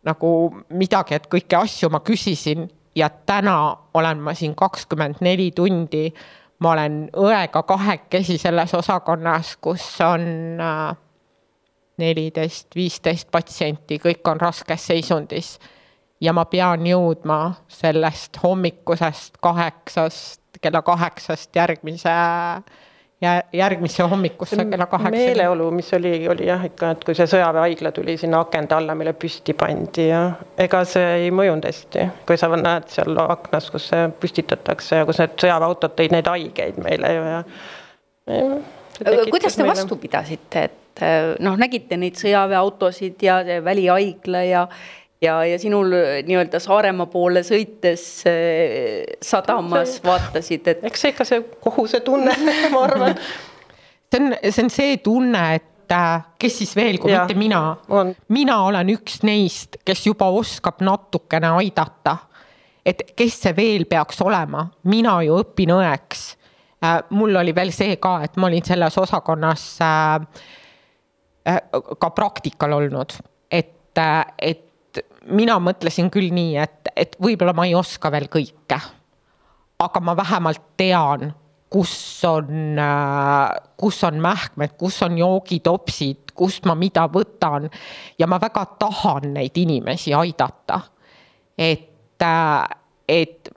nagu 0.09 0.31
midagi, 0.73 1.19
et 1.19 1.29
kõiki 1.29 1.59
asju 1.59 1.91
ma 1.93 2.01
küsisin 2.01 2.71
ja 2.97 3.11
täna 3.11 3.77
olen 3.95 4.23
ma 4.25 4.35
siin 4.35 4.55
kakskümmend 4.57 5.21
neli 5.21 5.51
tundi. 5.57 6.13
ma 6.61 6.73
olen 6.73 7.07
õega 7.17 7.63
kahekesi 7.65 8.35
selles 8.39 8.75
osakonnas, 8.77 9.55
kus 9.65 9.85
on 10.05 10.25
äh, 10.61 10.97
neliteist, 11.97 12.69
viisteist 12.77 13.31
patsienti, 13.33 13.97
kõik 13.99 14.29
on 14.29 14.41
raskes 14.41 14.87
seisundis. 14.91 15.55
Ja 16.21 16.33
ma 16.37 16.45
pean 16.45 16.87
jõudma 16.87 17.41
sellest 17.69 18.43
hommikusest 18.43 19.41
kaheksast 19.41 20.41
kella 20.61 20.83
kaheksast 20.83 21.57
järgmise 21.57 22.11
ja 23.21 23.43
järgmisse 23.53 24.03
hommikusse 24.03 24.65
kella 24.65 24.87
kaheksa. 24.87 25.11
meeleolu, 25.11 25.71
mis 25.71 25.95
oli, 25.95 26.29
oli 26.29 26.47
jah 26.47 26.65
ikka, 26.65 26.91
et 26.91 27.05
kui 27.05 27.15
see 27.15 27.29
sõjaväehaigla 27.29 27.93
tuli 27.93 28.17
sinna 28.21 28.41
akende 28.41 28.75
alla, 28.75 28.95
mille 28.97 29.13
püsti 29.13 29.55
pandi 29.55 30.09
ja 30.09 30.23
ega 30.59 30.83
see 30.89 31.11
ei 31.27 31.31
mõjunud 31.35 31.69
hästi. 31.69 32.07
kui 32.27 32.41
sa 32.41 32.49
näed 32.57 32.89
seal 32.93 33.21
aknas, 33.27 33.71
kus 33.71 33.91
see 33.93 34.09
püstitatakse 34.21 35.03
ja 35.03 35.09
kus 35.09 35.21
need 35.21 35.37
sõjaväeautod 35.45 35.97
tõid 35.99 36.17
neid 36.17 36.33
haigeid 36.33 36.81
meile 36.81 37.15
ju 37.15 37.27
ja, 37.29 37.43
ja. 38.37 39.25
kuidas 39.31 39.57
te 39.57 39.69
vastu 39.69 40.01
pidasite, 40.01 40.65
et 40.71 41.05
noh, 41.45 41.61
nägite 41.61 42.01
neid 42.01 42.17
sõjaväeautosid 42.21 43.21
ja 43.25 43.41
välihaigla 43.65 44.43
ja 44.49 44.67
ja, 45.23 45.45
ja 45.45 45.59
sinul 45.59 45.93
äh, 45.93 46.21
nii-öelda 46.27 46.61
Saaremaa 46.63 47.09
poole 47.11 47.43
sõites 47.47 48.05
äh, 48.29 49.05
sadamas 49.23 49.99
vaatasid, 50.05 50.71
et. 50.73 50.87
eks 50.89 51.05
see 51.05 51.15
ikka 51.15 51.27
see 51.29 51.43
kohusetunne 51.65 52.37
ma 52.73 52.85
arvan. 52.87 53.21
see 54.13 54.23
on, 54.23 54.39
see 54.47 54.65
on 54.65 54.73
see 54.73 54.97
tunne, 55.05 55.45
et 55.61 55.95
äh, 55.97 56.25
kes 56.41 56.59
siis 56.63 56.75
veel, 56.79 56.99
kui 57.03 57.13
ja, 57.13 57.25
mitte 57.25 57.39
mina. 57.39 57.63
mina 58.33 58.63
olen 58.69 58.95
üks 58.97 59.21
neist, 59.27 59.81
kes 59.85 60.07
juba 60.09 60.31
oskab 60.33 60.83
natukene 60.87 61.53
aidata. 61.61 62.17
et 62.87 63.13
kes 63.17 63.41
see 63.45 63.57
veel 63.57 63.87
peaks 63.91 64.23
olema, 64.25 64.67
mina 64.89 65.21
ju 65.27 65.41
õpin 65.43 65.75
õeks. 65.77 66.29
mul 67.13 67.37
oli 67.37 67.53
veel 67.55 67.75
see 67.77 67.99
ka, 68.01 68.23
et 68.25 68.37
ma 68.41 68.49
olin 68.49 68.65
selles 68.65 68.97
osakonnas 68.99 69.65
ka 72.01 72.11
praktikal 72.17 72.73
olnud, 72.79 73.13
et, 73.51 74.01
et 74.41 74.70
mina 75.29 75.59
mõtlesin 75.61 76.11
küll 76.13 76.33
nii, 76.35 76.57
et, 76.61 76.91
et 76.97 77.17
võib-olla 77.23 77.55
ma 77.57 77.67
ei 77.69 77.75
oska 77.75 78.11
veel 78.13 78.29
kõike. 78.33 78.81
aga 79.81 80.01
ma 80.01 80.13
vähemalt 80.17 80.63
tean, 80.77 81.31
kus 81.71 82.25
on, 82.29 82.81
kus 83.81 84.03
on 84.05 84.21
mähkmed, 84.21 84.75
kus 84.77 84.99
on 85.03 85.17
joogitopsid, 85.19 86.35
kust 86.35 86.67
ma 86.67 86.75
mida 86.75 87.07
võtan. 87.09 87.71
ja 88.19 88.27
ma 88.27 88.41
väga 88.41 88.67
tahan 88.79 89.35
neid 89.35 89.57
inimesi 89.57 90.15
aidata. 90.15 90.81
et, 91.59 92.25
et 93.09 93.51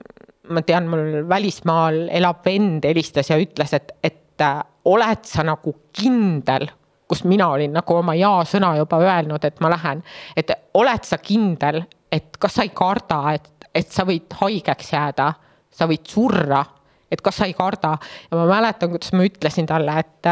ma 0.48 0.62
tean, 0.62 0.88
mul 0.88 1.28
välismaal 1.28 2.08
elav 2.10 2.44
vend 2.44 2.84
helistas 2.84 3.30
ja 3.30 3.38
ütles, 3.40 3.72
et, 3.72 3.92
et 4.02 4.42
oled 4.84 5.24
sa 5.24 5.44
nagu 5.46 5.74
kindel 5.94 6.68
kus 7.14 7.24
mina 7.30 7.46
olin 7.54 7.70
nagu 7.72 7.94
oma 7.94 8.16
jaa-sõna 8.18 8.72
juba 8.80 8.98
öelnud, 8.98 9.44
et 9.46 9.60
ma 9.62 9.70
lähen. 9.70 10.02
et 10.36 10.50
oled 10.74 11.04
sa 11.06 11.18
kindel, 11.22 11.84
et 12.12 12.36
kas 12.42 12.58
sa 12.58 12.64
ei 12.66 12.72
karda, 12.74 13.18
et, 13.34 13.68
et 13.74 13.90
sa 13.90 14.02
võid 14.02 14.34
haigeks 14.40 14.90
jääda, 14.92 15.28
sa 15.70 15.86
võid 15.86 16.02
surra, 16.10 16.64
et 17.10 17.22
kas 17.22 17.38
sa 17.38 17.46
ei 17.46 17.54
karda. 17.54 17.92
ja 18.30 18.38
ma 18.40 18.48
mäletan, 18.50 18.90
kuidas 18.90 19.12
ma 19.14 19.26
ütlesin 19.28 19.70
talle, 19.70 19.94
et, 20.02 20.30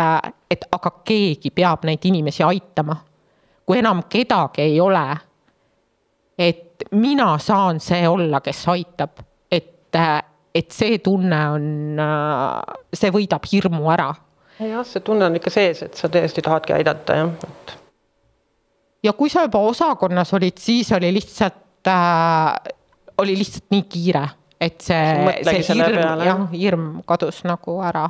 et 0.51 0.67
aga 0.73 0.93
keegi 1.07 1.55
peab 1.55 1.87
neid 1.87 2.03
inimesi 2.11 2.43
aitama. 2.43 2.97
kui 3.67 3.79
enam 3.79 4.03
kedagi 4.11 4.67
ei 4.67 4.81
ole, 4.81 5.07
et 6.39 6.83
mina 6.99 7.37
saan 7.39 7.79
see 7.81 8.09
olla, 8.09 8.41
kes 8.43 8.67
aitab, 8.75 9.23
et, 9.51 10.03
et 10.55 10.71
see 10.75 10.99
tunne 10.99 11.41
on, 11.55 12.05
see 12.91 13.15
võidab 13.15 13.47
hirmu 13.53 13.87
ära 13.95 14.11
jah, 14.69 14.85
see 14.87 15.03
tunne 15.05 15.27
on 15.27 15.39
ikka 15.39 15.53
sees, 15.53 15.83
et 15.87 15.99
sa 15.99 16.11
tõesti 16.13 16.45
tahadki 16.45 16.75
aidata, 16.77 17.19
jah, 17.19 17.33
et. 17.49 17.75
ja 19.09 19.15
kui 19.17 19.33
sa 19.33 19.47
juba 19.47 19.63
osakonnas 19.69 20.33
olid, 20.39 20.59
siis 20.63 20.93
oli 20.97 21.13
lihtsalt 21.15 21.91
äh,, 21.91 22.73
oli 23.23 23.37
lihtsalt 23.39 23.69
nii 23.75 23.85
kiire, 23.91 24.25
et 24.61 24.81
see, 24.81 25.37
see 25.47 25.77
hirm, 25.79 26.25
jah, 26.27 26.43
hirm 26.53 26.89
kadus 27.09 27.43
nagu 27.49 27.79
ära. 27.85 28.09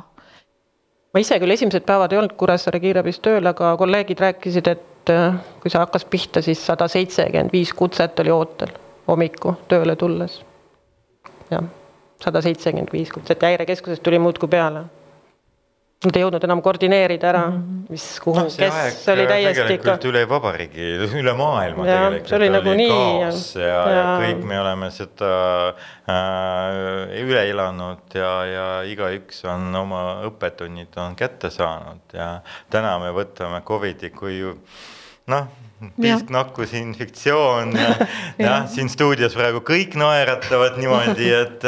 ma 1.13 1.21
ise 1.21 1.37
küll 1.41 1.55
esimesed 1.55 1.85
päevad 1.85 2.13
ei 2.13 2.21
olnud 2.21 2.33
Kuressaare 2.37 2.81
kiirabis 2.83 3.21
tööl, 3.23 3.45
aga 3.49 3.75
kolleegid 3.77 4.23
rääkisid, 4.23 4.71
et 4.73 5.13
äh, 5.13 5.37
kui 5.61 5.73
see 5.73 5.81
hakkas 5.81 6.07
pihta, 6.09 6.41
siis 6.45 6.63
sada 6.65 6.87
seitsekümmend 6.89 7.53
viis 7.53 7.73
kutset 7.77 8.19
oli 8.23 8.33
ootel 8.33 8.73
hommiku 9.07 9.57
tööle 9.69 9.95
tulles. 9.99 10.41
jah, 11.51 11.69
sada 12.23 12.41
seitsekümmend 12.41 12.91
viis 12.93 13.13
kutset 13.13 13.41
häirekeskusest 13.43 14.03
tuli 14.03 14.19
muudkui 14.19 14.49
peale 14.49 14.87
Nad 16.03 16.17
ei 16.19 16.23
jõudnud 16.25 16.43
enam 16.43 16.59
koordineerida 16.63 17.29
ära, 17.29 17.43
mhm. 17.47 17.83
mis, 17.93 18.05
kuhu 18.23 18.41
no,, 18.41 18.49
kes 18.51 19.05
oli 19.13 19.23
täiesti 19.29 19.77
ikka. 19.77 19.95
üle 20.09 20.23
vabariigi, 20.27 20.89
üle 21.21 21.35
maailma 21.39 21.85
ja, 21.87 21.99
tegelikult. 22.01 22.29
see 22.29 22.39
oli 22.39 22.49
nagu 22.51 22.75
nii. 22.79 22.97
ja, 23.21 23.29
ja, 23.63 23.77
ja 23.93 24.03
kõik 24.23 24.43
me 24.49 24.59
oleme 24.59 24.89
seda 24.91 25.31
äh, 25.71 27.15
üle 27.23 27.45
elanud 27.53 28.17
ja, 28.19 28.33
ja 28.49 28.67
igaüks 28.89 29.45
on 29.47 29.71
oma 29.79 30.03
õppetunnid 30.27 30.99
on 30.99 31.15
kätte 31.19 31.53
saanud 31.53 32.17
ja 32.17 32.33
täna 32.73 32.97
me 32.99 33.13
võtame 33.15 33.63
Covidi 33.63 34.11
kui 34.11 34.41
noh, 35.31 35.47
pisknakkus, 36.01 36.73
infektsioon 36.77 37.75
ja, 37.77 37.91
jah, 38.45 38.63
siin 38.71 38.91
stuudios 38.91 39.35
praegu 39.37 39.63
kõik 39.65 39.97
naeratavad 39.99 40.79
niimoodi, 40.81 41.29
et 41.35 41.67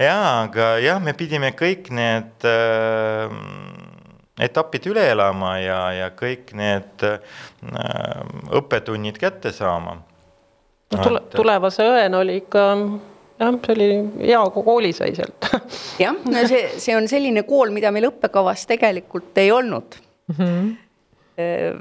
jaa, 0.00 0.44
aga 0.44 0.72
jah, 0.82 1.00
me 1.02 1.14
pidime 1.16 1.52
kõik 1.56 1.90
need 1.94 2.48
äh, 2.48 3.38
etapid 4.40 4.86
üle 4.90 5.04
elama 5.12 5.54
ja, 5.60 5.80
ja 5.96 6.10
kõik 6.16 6.54
need 6.58 7.06
äh, 7.06 7.20
õppetunnid 8.60 9.18
kätte 9.20 9.52
saama. 9.52 9.96
no 10.94 11.02
tule, 11.04 11.22
tulevase 11.34 11.86
õena 11.86 12.22
oli 12.24 12.40
ikka 12.42 12.66
jah, 13.40 13.58
see 13.64 13.74
oli 13.76 13.90
hea 14.26 14.44
kooli 14.54 14.92
sai 14.96 15.14
sealt 15.16 15.50
jah, 16.04 16.16
no 16.24 16.46
see, 16.50 16.66
see 16.78 16.96
on 16.96 17.08
selline 17.10 17.44
kool, 17.48 17.72
mida 17.74 17.92
meil 17.94 18.10
õppekavas 18.10 18.66
tegelikult 18.70 19.38
ei 19.40 19.52
olnud 19.52 20.00
mm. 20.32 20.38
-hmm. 20.38 20.70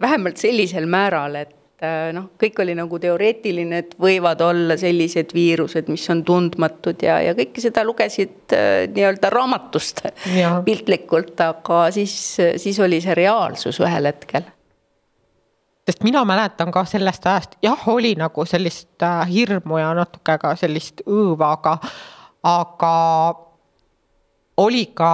vähemalt 0.01 0.37
sellisel 0.37 0.85
määral, 0.87 1.35
et 1.35 1.58
äh, 1.83 2.09
noh, 2.15 2.29
kõik 2.39 2.61
oli 2.63 2.75
nagu 2.77 2.99
teoreetiline, 3.01 3.81
et 3.83 3.95
võivad 4.01 4.41
olla 4.45 4.77
sellised 4.79 5.33
viirused, 5.35 5.89
mis 5.91 6.05
on 6.13 6.23
tundmatud 6.27 7.01
ja, 7.05 7.19
ja 7.23 7.35
kõike 7.37 7.63
seda 7.63 7.83
lugesid 7.87 8.55
äh, 8.55 8.85
nii-öelda 8.91 9.31
raamatust 9.33 10.05
piltlikult, 10.67 11.35
aga 11.45 11.83
siis, 11.95 12.15
siis 12.61 12.79
oli 12.83 13.01
see 13.03 13.17
reaalsus 13.19 13.81
ühel 13.83 14.11
hetkel. 14.11 14.47
Sest 15.89 16.03
mina 16.05 16.21
mäletan 16.27 16.69
ka 16.71 16.83
sellest 16.85 17.23
ajast, 17.25 17.55
jah, 17.65 17.87
oli 17.89 18.13
nagu 18.19 18.45
sellist 18.45 19.01
äh, 19.01 19.23
hirmu 19.29 19.79
ja 19.81 19.93
natuke 19.97 20.35
ka 20.37 20.53
sellist 20.59 21.01
õõva, 21.07 21.55
aga, 21.57 21.77
aga 22.45 22.95
oli 24.61 24.83
ka 24.93 25.13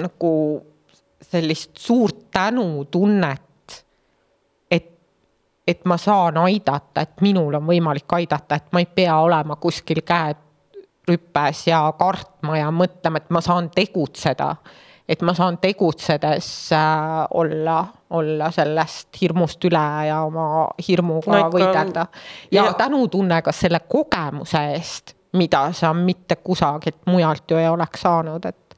nagu 0.00 0.34
sellist 1.20 1.78
suurt 1.78 2.30
tänutunnet, 2.30 3.40
et, 3.40 3.49
et 5.66 5.84
ma 5.84 5.96
saan 5.96 6.36
aidata, 6.36 7.04
et 7.04 7.20
minul 7.20 7.54
on 7.54 7.66
võimalik 7.66 8.12
aidata, 8.16 8.56
et 8.56 8.72
ma 8.72 8.82
ei 8.82 8.88
pea 8.94 9.16
olema 9.22 9.56
kuskil 9.60 10.02
käed 10.06 10.40
rüpes 11.08 11.64
ja 11.66 11.82
kartma 11.98 12.58
ja 12.58 12.70
mõtlema, 12.74 13.20
et 13.20 13.30
ma 13.30 13.42
saan 13.44 13.70
tegutseda. 13.74 14.56
et 15.10 15.22
ma 15.26 15.32
saan 15.34 15.56
tegutsedes 15.58 16.72
äh, 16.72 17.26
olla, 17.34 17.84
olla 18.10 18.50
sellest 18.54 19.08
hirmust 19.20 19.64
üle 19.66 19.86
ja 20.06 20.20
oma 20.22 20.68
hirmuga 20.88 21.32
no, 21.32 21.48
võidelda. 21.50 22.06
ja, 22.50 22.64
ja 22.64 22.72
tänutunne 22.78 23.42
ka 23.42 23.52
selle 23.52 23.80
kogemuse 23.88 24.62
eest, 24.76 25.16
mida 25.32 25.72
sa 25.72 25.92
mitte 25.94 26.36
kusagilt 26.36 27.02
mujalt 27.06 27.50
ju 27.50 27.58
ei 27.58 27.68
oleks 27.68 28.06
saanud, 28.06 28.46
et, 28.46 28.76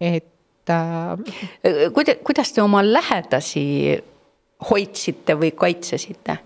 et 0.00 0.34
et. 0.68 1.92
kuidas, 1.92 2.16
kuidas 2.24 2.52
te 2.52 2.62
oma 2.62 2.82
lähedasi 2.84 3.64
hoidsite 4.70 5.38
või 5.38 5.52
kaitsesite? 5.56 6.38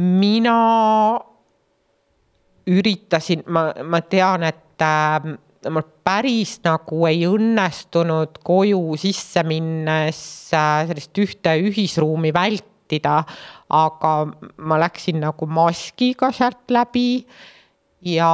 mina 0.00 0.56
üritasin, 2.70 3.42
ma, 3.50 3.70
ma 3.84 4.00
tean, 4.06 4.44
et 4.46 4.84
äh, 4.84 5.26
mul 5.68 5.86
päris 6.06 6.56
nagu 6.64 7.04
ei 7.08 7.24
õnnestunud 7.28 8.40
koju 8.46 8.80
sisse 9.00 9.42
minnes 9.46 10.20
äh, 10.56 10.86
sellist 10.88 11.20
ühte 11.20 11.56
ühisruumi 11.60 12.32
vältida, 12.34 13.20
aga 13.68 14.14
ma 14.56 14.80
läksin 14.80 15.20
nagu 15.22 15.48
maskiga 15.50 16.30
sealt 16.34 16.70
läbi 16.72 17.24
ja, 18.06 18.32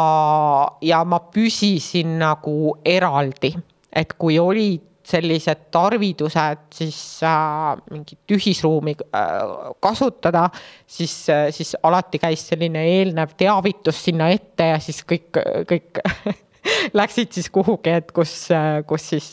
ja 0.82 1.02
ma 1.04 1.22
püsisin 1.32 2.18
nagu 2.20 2.76
eraldi, 2.84 3.54
et 3.90 4.14
kui 4.18 4.38
olid 4.38 4.84
sellised 5.06 5.68
tarvidused 5.70 6.66
siis 6.74 6.98
äh, 7.22 7.76
mingit 7.90 8.34
ühisruumi 8.34 8.96
äh, 9.14 9.36
kasutada, 9.80 10.48
siis 10.86 11.14
äh,, 11.30 11.46
siis 11.54 11.76
alati 11.82 12.18
käis 12.22 12.48
selline 12.48 12.82
eelnev 12.90 13.36
teavitus 13.38 14.02
sinna 14.08 14.28
ette 14.34 14.72
ja 14.72 14.80
siis 14.82 15.04
kõik, 15.06 15.38
kõik 15.70 16.02
läksid 17.00 17.38
siis 17.38 17.50
kuhugi, 17.54 17.94
et 18.00 18.10
kus, 18.16 18.34
äh, 18.54 18.82
kus 18.88 19.08
siis, 19.14 19.30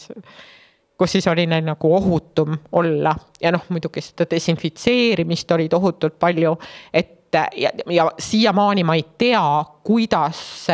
kus 0.97 1.17
siis 1.17 1.27
oli 1.31 1.47
neil 1.49 1.65
nagu 1.65 1.95
ohutum 1.97 2.57
olla. 2.71 3.15
Ja 3.41 3.55
noh, 3.55 3.65
muidugi 3.73 4.05
seda 4.05 4.29
desinfitseerimist 4.29 5.57
oli 5.57 5.69
tohutult 5.73 6.19
palju, 6.21 6.57
et 6.93 7.33
ja, 7.33 7.71
ja 7.89 8.11
siiamaani 8.21 8.83
ma 8.85 8.93
ei 8.93 9.07
tea, 9.17 9.41
kuidas 9.83 10.67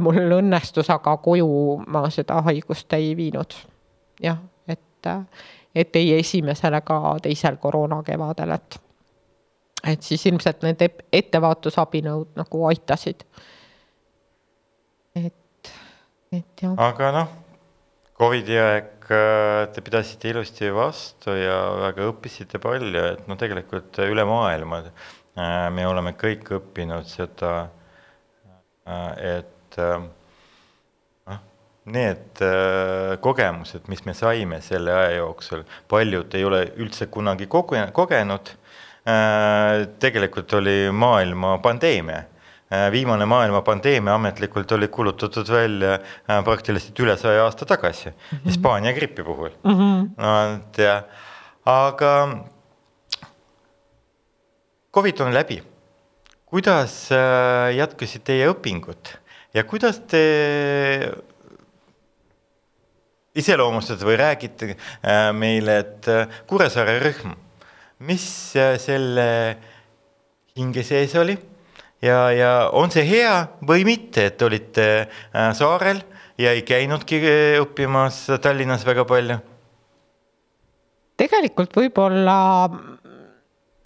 mul 0.00 0.38
õnnestus, 0.40 0.88
aga 0.88 1.18
koju 1.20 1.82
ma 1.84 2.08
seda 2.08 2.40
haigust 2.46 2.96
ei 2.96 3.12
viinud 3.16 3.52
jah, 4.22 4.38
et, 4.68 5.10
et 5.74 5.96
ei 5.96 6.12
esimesel 6.18 6.78
ega 6.78 7.16
teisel 7.22 7.58
koroonakevadel, 7.62 8.54
et, 8.56 8.78
et 9.94 10.02
siis 10.02 10.26
ilmselt 10.30 10.64
need 10.66 10.84
ettevaatusabinõud 11.12 12.38
nagu 12.38 12.64
aitasid. 12.70 13.24
et, 15.16 15.72
et 16.32 16.64
jah. 16.64 16.74
aga 16.88 17.12
noh, 17.20 17.36
Covidi 18.18 18.56
aeg 18.58 19.10
äh, 19.14 19.68
te 19.70 19.82
pidasite 19.86 20.32
ilusti 20.32 20.72
vastu 20.74 21.36
ja 21.38 21.58
väga 21.84 22.08
õppisite 22.10 22.58
palju, 22.58 23.04
et 23.14 23.28
noh, 23.30 23.38
tegelikult 23.38 24.00
üle 24.02 24.24
maailma 24.26 24.82
äh, 24.82 25.68
me 25.70 25.86
oleme 25.86 26.16
kõik 26.18 26.50
õppinud 26.58 27.06
seda, 27.06 27.52
äh, 28.88 29.38
et 29.38 29.78
need 31.92 32.42
äh, 32.44 33.16
kogemused, 33.20 33.86
mis 33.88 34.04
me 34.06 34.14
saime 34.16 34.60
selle 34.64 34.94
aja 34.94 35.18
jooksul, 35.18 35.64
paljud 35.90 36.34
ei 36.38 36.46
ole 36.46 36.64
üldse 36.80 37.08
kunagi 37.12 37.48
koge-, 37.50 37.88
kogenud 37.96 38.50
äh,. 39.08 39.86
tegelikult 40.00 40.52
oli 40.58 40.90
maailma 40.92 41.56
pandeemia 41.64 42.18
äh,. 42.72 42.88
viimane 42.92 43.28
maailma 43.28 43.62
pandeemia 43.66 44.14
ametlikult 44.18 44.72
oli 44.76 44.88
kuulutatud 44.88 45.48
välja 45.52 45.98
praktiliselt 46.44 47.00
üle 47.04 47.16
saja 47.16 47.46
aasta 47.46 47.66
tagasi 47.66 48.10
mm 48.10 48.14
-hmm. 48.14 48.44
Hispaania 48.46 48.92
gripi 48.92 49.22
puhul 49.22 49.50
mm. 49.64 49.74
-hmm. 49.74 50.08
no 50.16 50.36
et 50.54 50.78
ja, 50.78 51.02
aga 51.64 52.44
Covid 54.94 55.20
on 55.20 55.34
läbi. 55.34 55.62
kuidas 56.46 57.08
jätkusid 57.76 58.22
teie 58.24 58.48
õpingud 58.48 59.16
ja 59.54 59.64
kuidas 59.64 60.00
te 60.08 60.22
iseloomustate 63.38 64.06
või 64.06 64.16
räägite 64.20 64.74
äh, 64.74 65.30
meile, 65.36 65.78
et 65.84 66.08
äh, 66.10 66.40
Kuressaare 66.48 66.98
rühm, 67.02 67.34
mis 68.06 68.26
äh, 68.58 68.76
selle 68.82 69.28
hinge 70.58 70.82
sees 70.86 71.14
oli 71.18 71.36
ja, 72.02 72.18
ja 72.34 72.52
on 72.74 72.90
see 72.94 73.06
hea 73.06 73.34
või 73.66 73.84
mitte, 73.86 74.26
et 74.32 74.42
olite 74.42 75.08
saarel 75.54 76.00
ja 76.38 76.52
ei 76.54 76.62
käinudki 76.66 77.20
õppimas 77.62 78.26
Tallinnas 78.42 78.86
väga 78.86 79.04
palju? 79.08 79.38
tegelikult 81.18 81.72
võib-olla 81.74 82.38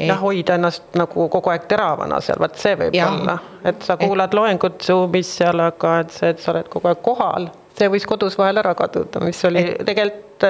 et.... 0.01 0.09
jah, 0.09 0.21
hoida 0.21 0.59
ennast 0.59 0.97
nagu 0.99 1.29
kogu 1.31 1.53
aeg 1.53 1.67
teravana 1.71 2.21
seal, 2.25 2.41
vot 2.43 2.57
see 2.59 2.77
võib 2.79 2.97
ja, 2.97 3.09
olla, 3.11 3.37
et 3.67 3.85
sa 3.87 3.97
kuulad 4.01 4.33
et... 4.33 4.39
loengut 4.39 4.83
Zoomis 4.85 5.31
seal, 5.39 5.63
aga 5.63 5.99
et 6.05 6.15
see, 6.15 6.33
et 6.35 6.43
sa 6.43 6.53
oled 6.55 6.71
kogu 6.73 6.91
aeg 6.91 7.03
kohal, 7.05 7.49
see 7.79 7.91
võis 7.93 8.07
kodus 8.09 8.39
vahel 8.41 8.63
ära 8.63 8.75
kaduda, 8.79 9.23
mis 9.25 9.43
oli 9.49 9.63
et... 9.63 9.85
tegelikult. 9.87 10.49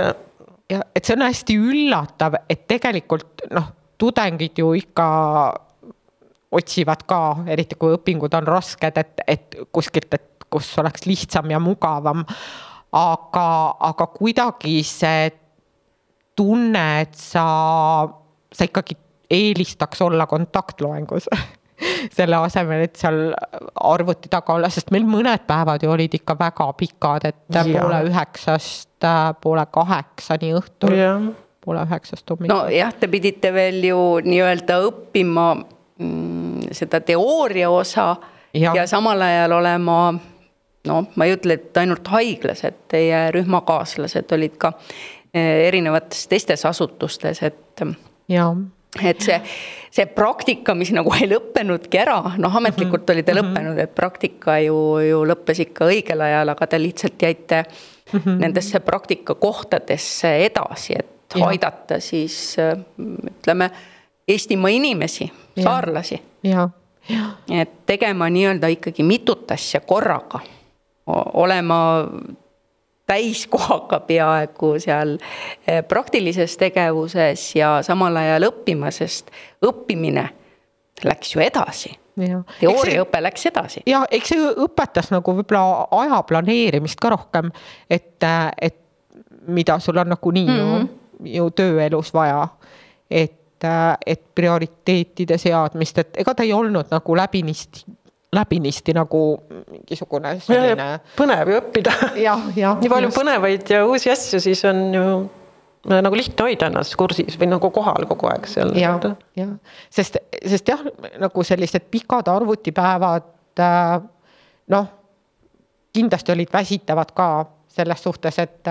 ja 0.73 0.81
et 0.95 1.05
see 1.05 1.17
on 1.19 1.27
hästi 1.27 1.59
üllatav, 1.61 2.39
et 2.49 2.67
tegelikult 2.71 3.47
noh, 3.55 3.71
tudengid 4.01 4.59
ju 4.59 4.73
ikka 4.79 5.09
otsivad 6.55 7.05
ka, 7.09 7.21
eriti 7.51 7.79
kui 7.79 7.95
õpingud 7.97 8.35
on 8.39 8.47
rasked, 8.49 9.01
et, 9.01 9.25
et 9.27 9.59
kuskilt, 9.75 10.15
et 10.15 10.47
kus 10.51 10.71
oleks 10.83 11.09
lihtsam 11.09 11.51
ja 11.51 11.61
mugavam. 11.63 12.25
aga, 12.95 13.49
aga 13.91 14.07
kuidagi 14.15 14.77
see 14.87 15.33
tunne, 16.39 16.85
et 17.03 17.15
sa, 17.19 17.45
sa 18.55 18.67
ikkagi 18.67 18.97
eelistaks 19.35 20.03
olla 20.03 20.27
kontaktloengus 20.31 21.27
selle 22.17 22.39
asemel, 22.39 22.85
et 22.87 22.97
seal 22.99 23.33
arvuti 23.75 24.31
taga 24.31 24.55
olla, 24.55 24.71
sest 24.71 24.93
meil 24.95 25.07
mõned 25.09 25.47
päevad 25.49 25.83
ju 25.83 25.91
olid 25.91 26.15
ikka 26.21 26.37
väga 26.39 26.69
pikad, 26.79 27.31
et 27.31 27.59
ja. 27.59 27.65
poole 27.67 28.05
üheksast 28.11 29.09
poole 29.43 29.67
kaheksani 29.75 30.55
õhtul 30.57 30.95
poole 31.65 31.85
üheksast 31.89 32.31
hommikul. 32.31 32.53
nojah, 32.53 32.93
te 32.99 33.09
pidite 33.11 33.53
veel 33.55 33.81
ju 33.89 34.01
nii-öelda 34.25 34.79
õppima 34.89 35.49
seda 36.73 37.01
teooria 37.01 37.71
osa 37.71 38.17
ja. 38.55 38.73
ja 38.75 38.87
samal 38.87 39.21
ajal 39.23 39.53
olema 39.53 39.99
no 40.89 41.01
ma 41.15 41.27
ei 41.27 41.35
ütle, 41.37 41.59
et 41.59 41.81
ainult 41.81 42.09
haiglased, 42.13 42.85
teie 42.93 43.29
rühmakaaslased 43.35 44.35
olid 44.37 44.59
ka 44.61 44.75
eh, 45.35 45.67
erinevates 45.69 46.27
teistes 46.31 46.67
asutustes, 46.69 47.43
et. 47.47 47.85
et 49.03 49.25
see, 49.25 49.39
see 49.91 50.07
praktika, 50.15 50.75
mis 50.79 50.93
nagu 50.95 51.11
ei 51.17 51.27
lõppenudki 51.31 51.99
ära, 51.99 52.19
noh, 52.39 52.61
ametlikult 52.61 53.11
oli 53.11 53.25
ta 53.25 53.33
mm 53.33 53.39
-hmm. 53.39 53.49
lõppenud, 53.49 53.81
et 53.83 53.95
praktika 53.95 54.59
ju, 54.63 54.77
ju 55.09 55.25
lõppes 55.27 55.65
ikka 55.67 55.89
õigel 55.91 56.23
ajal, 56.23 56.55
aga 56.55 56.67
te 56.67 56.79
lihtsalt 56.79 57.23
jäite 57.23 57.65
mm 57.65 58.21
-hmm. 58.21 58.39
nendesse 58.39 58.81
praktikakohtadesse 58.81 60.37
edasi, 60.47 60.95
et 60.99 61.35
ja. 61.35 61.47
aidata 61.47 62.01
siis 62.01 62.57
ütleme 62.99 63.71
Eestimaa 64.29 64.71
inimesi, 64.73 65.33
saarlasi. 65.63 66.23
et 67.61 67.71
tegema 67.87 68.29
nii-öelda 68.31 68.67
ikkagi 68.73 69.03
mitut 69.03 69.51
asja 69.51 69.81
korraga, 69.81 70.41
olema 71.35 72.09
täiskohaga 73.07 74.01
peaaegu 74.01 74.75
seal 74.79 75.19
eh, 75.67 75.83
praktilises 75.89 76.57
tegevuses 76.57 77.57
ja 77.57 77.79
samal 77.83 78.17
ajal 78.17 78.49
õppima, 78.49 78.91
sest 78.91 79.31
õppimine 79.65 80.29
läks 81.05 81.35
ju 81.35 81.45
edasi. 81.45 81.93
teooriaõpe 82.61 83.23
läks 83.23 83.47
edasi. 83.47 83.83
ja 83.87 84.05
eks 84.11 84.29
see 84.33 84.51
õpetas 84.65 85.11
nagu 85.11 85.37
võib-olla 85.37 85.87
aja 85.91 86.23
planeerimist 86.23 87.01
ka 87.01 87.11
rohkem, 87.11 87.51
et, 87.91 88.23
et 88.63 88.79
mida 89.47 89.79
sul 89.79 89.99
on 89.99 90.09
nagunii 90.09 90.49
mm 90.49 90.61
-hmm. 90.61 90.89
ju, 91.21 91.35
ju 91.37 91.51
tööelus 91.51 92.15
vaja. 92.15 92.49
et, 93.11 93.41
et 94.07 94.23
prioriteetide 94.35 95.39
seadmist, 95.41 95.99
et 96.03 96.23
ega 96.25 96.35
ta 96.35 96.47
ei 96.47 96.53
olnud 96.53 96.91
nagu 96.93 97.17
läbinisti 97.17 97.85
läbinisti 98.35 98.95
nagu 98.97 99.21
mingisugune 99.71 100.35
selline. 100.43 100.89
põnev 101.19 101.53
ju 101.53 101.61
õppida. 101.61 101.95
nii 102.81 102.91
palju 102.91 103.11
just. 103.11 103.19
põnevaid 103.21 103.71
ja 103.71 103.85
uusi 103.87 104.11
asju, 104.11 104.41
siis 104.43 104.65
on 104.69 104.81
ju 104.95 105.05
äh, 105.91 106.01
nagu 106.03 106.19
lihtne 106.19 106.49
hoida 106.49 106.71
ennast 106.73 106.97
kursis 106.99 107.39
või 107.41 107.53
nagu 107.53 107.71
kohal 107.75 108.09
kogu 108.11 108.31
aeg 108.33 108.49
seal. 108.51 108.75
ja, 108.79 108.97
ja 109.39 109.47
sest, 109.87 110.19
sest 110.43 110.73
jah, 110.73 110.83
nagu 111.23 111.47
sellised 111.47 111.87
pikad 111.95 112.31
arvutipäevad 112.33 113.63
äh, 113.63 113.95
noh, 114.75 114.91
kindlasti 115.95 116.35
olid 116.35 116.51
väsitavad 116.53 117.15
ka 117.15 117.29
selles 117.75 118.03
suhtes, 118.03 118.39
et, 118.39 118.71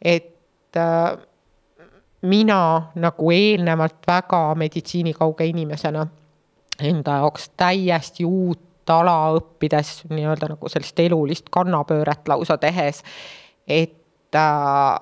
et 0.00 0.76
äh, 0.76 1.16
mina 2.22 2.92
nagu 2.94 3.30
eelnevalt 3.32 4.06
väga 4.06 4.54
meditsiinikauge 4.54 5.46
inimesena 5.46 6.06
enda 6.80 7.20
jaoks 7.22 7.50
täiesti 7.56 8.24
uut 8.24 8.90
ala 8.90 9.32
õppides 9.36 10.00
nii-öelda 10.10 10.50
nagu 10.54 10.68
sellist 10.68 10.98
elulist 11.00 11.48
kannapööret 11.52 12.28
lausa 12.28 12.56
tehes, 12.58 13.02
et 13.68 14.34
äh, 14.34 14.98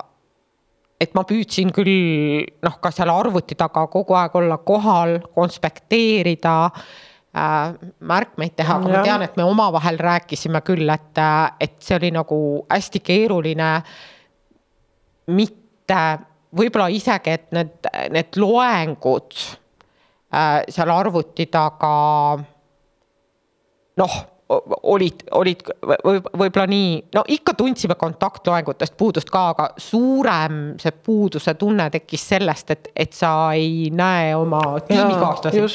et 0.99 1.13
ma 1.15 1.23
püüdsin 1.27 1.71
küll 1.75 2.43
noh, 2.65 2.79
ka 2.83 2.91
seal 2.91 3.11
arvuti 3.13 3.55
taga 3.59 3.85
kogu 3.91 4.17
aeg 4.19 4.35
olla 4.35 4.59
kohal, 4.67 5.17
konspekteerida 5.35 6.55
äh,, 6.67 7.73
märkmeid 7.99 8.57
teha, 8.59 8.79
aga 8.79 8.91
ma 8.91 9.03
tean, 9.07 9.23
et 9.23 9.37
me 9.39 9.47
omavahel 9.47 9.99
rääkisime 10.01 10.61
küll, 10.67 10.89
et, 10.91 11.23
et 11.63 11.77
see 11.83 11.95
oli 11.97 12.11
nagu 12.15 12.39
hästi 12.69 12.99
keeruline. 12.99 13.71
mitte 15.29 16.01
võib-olla 16.55 16.89
isegi, 16.93 17.35
et 17.37 17.51
need, 17.55 17.89
need 18.13 18.39
loengud 18.41 19.37
äh, 20.33 20.61
seal 20.69 20.91
arvuti 20.93 21.45
taga 21.51 21.93
noh, 23.99 24.19
olid, 24.89 25.23
olid 25.37 25.61
võib-olla 25.85 26.65
nii, 26.69 26.93
no 27.13 27.23
ikka 27.29 27.53
tundsime 27.57 27.95
kontaktloengutest 27.99 28.95
puudust 28.97 29.29
ka, 29.29 29.43
aga 29.53 29.67
suurem 29.77 30.59
see 30.81 30.93
puuduse 31.05 31.53
tunne 31.59 31.89
tekkis 31.93 32.25
sellest, 32.33 32.73
et, 32.73 32.89
et 32.95 33.13
sa 33.13 33.33
ei 33.57 33.91
näe 33.93 34.33
oma 34.37 34.61
tiimikaaslasi, 34.87 35.65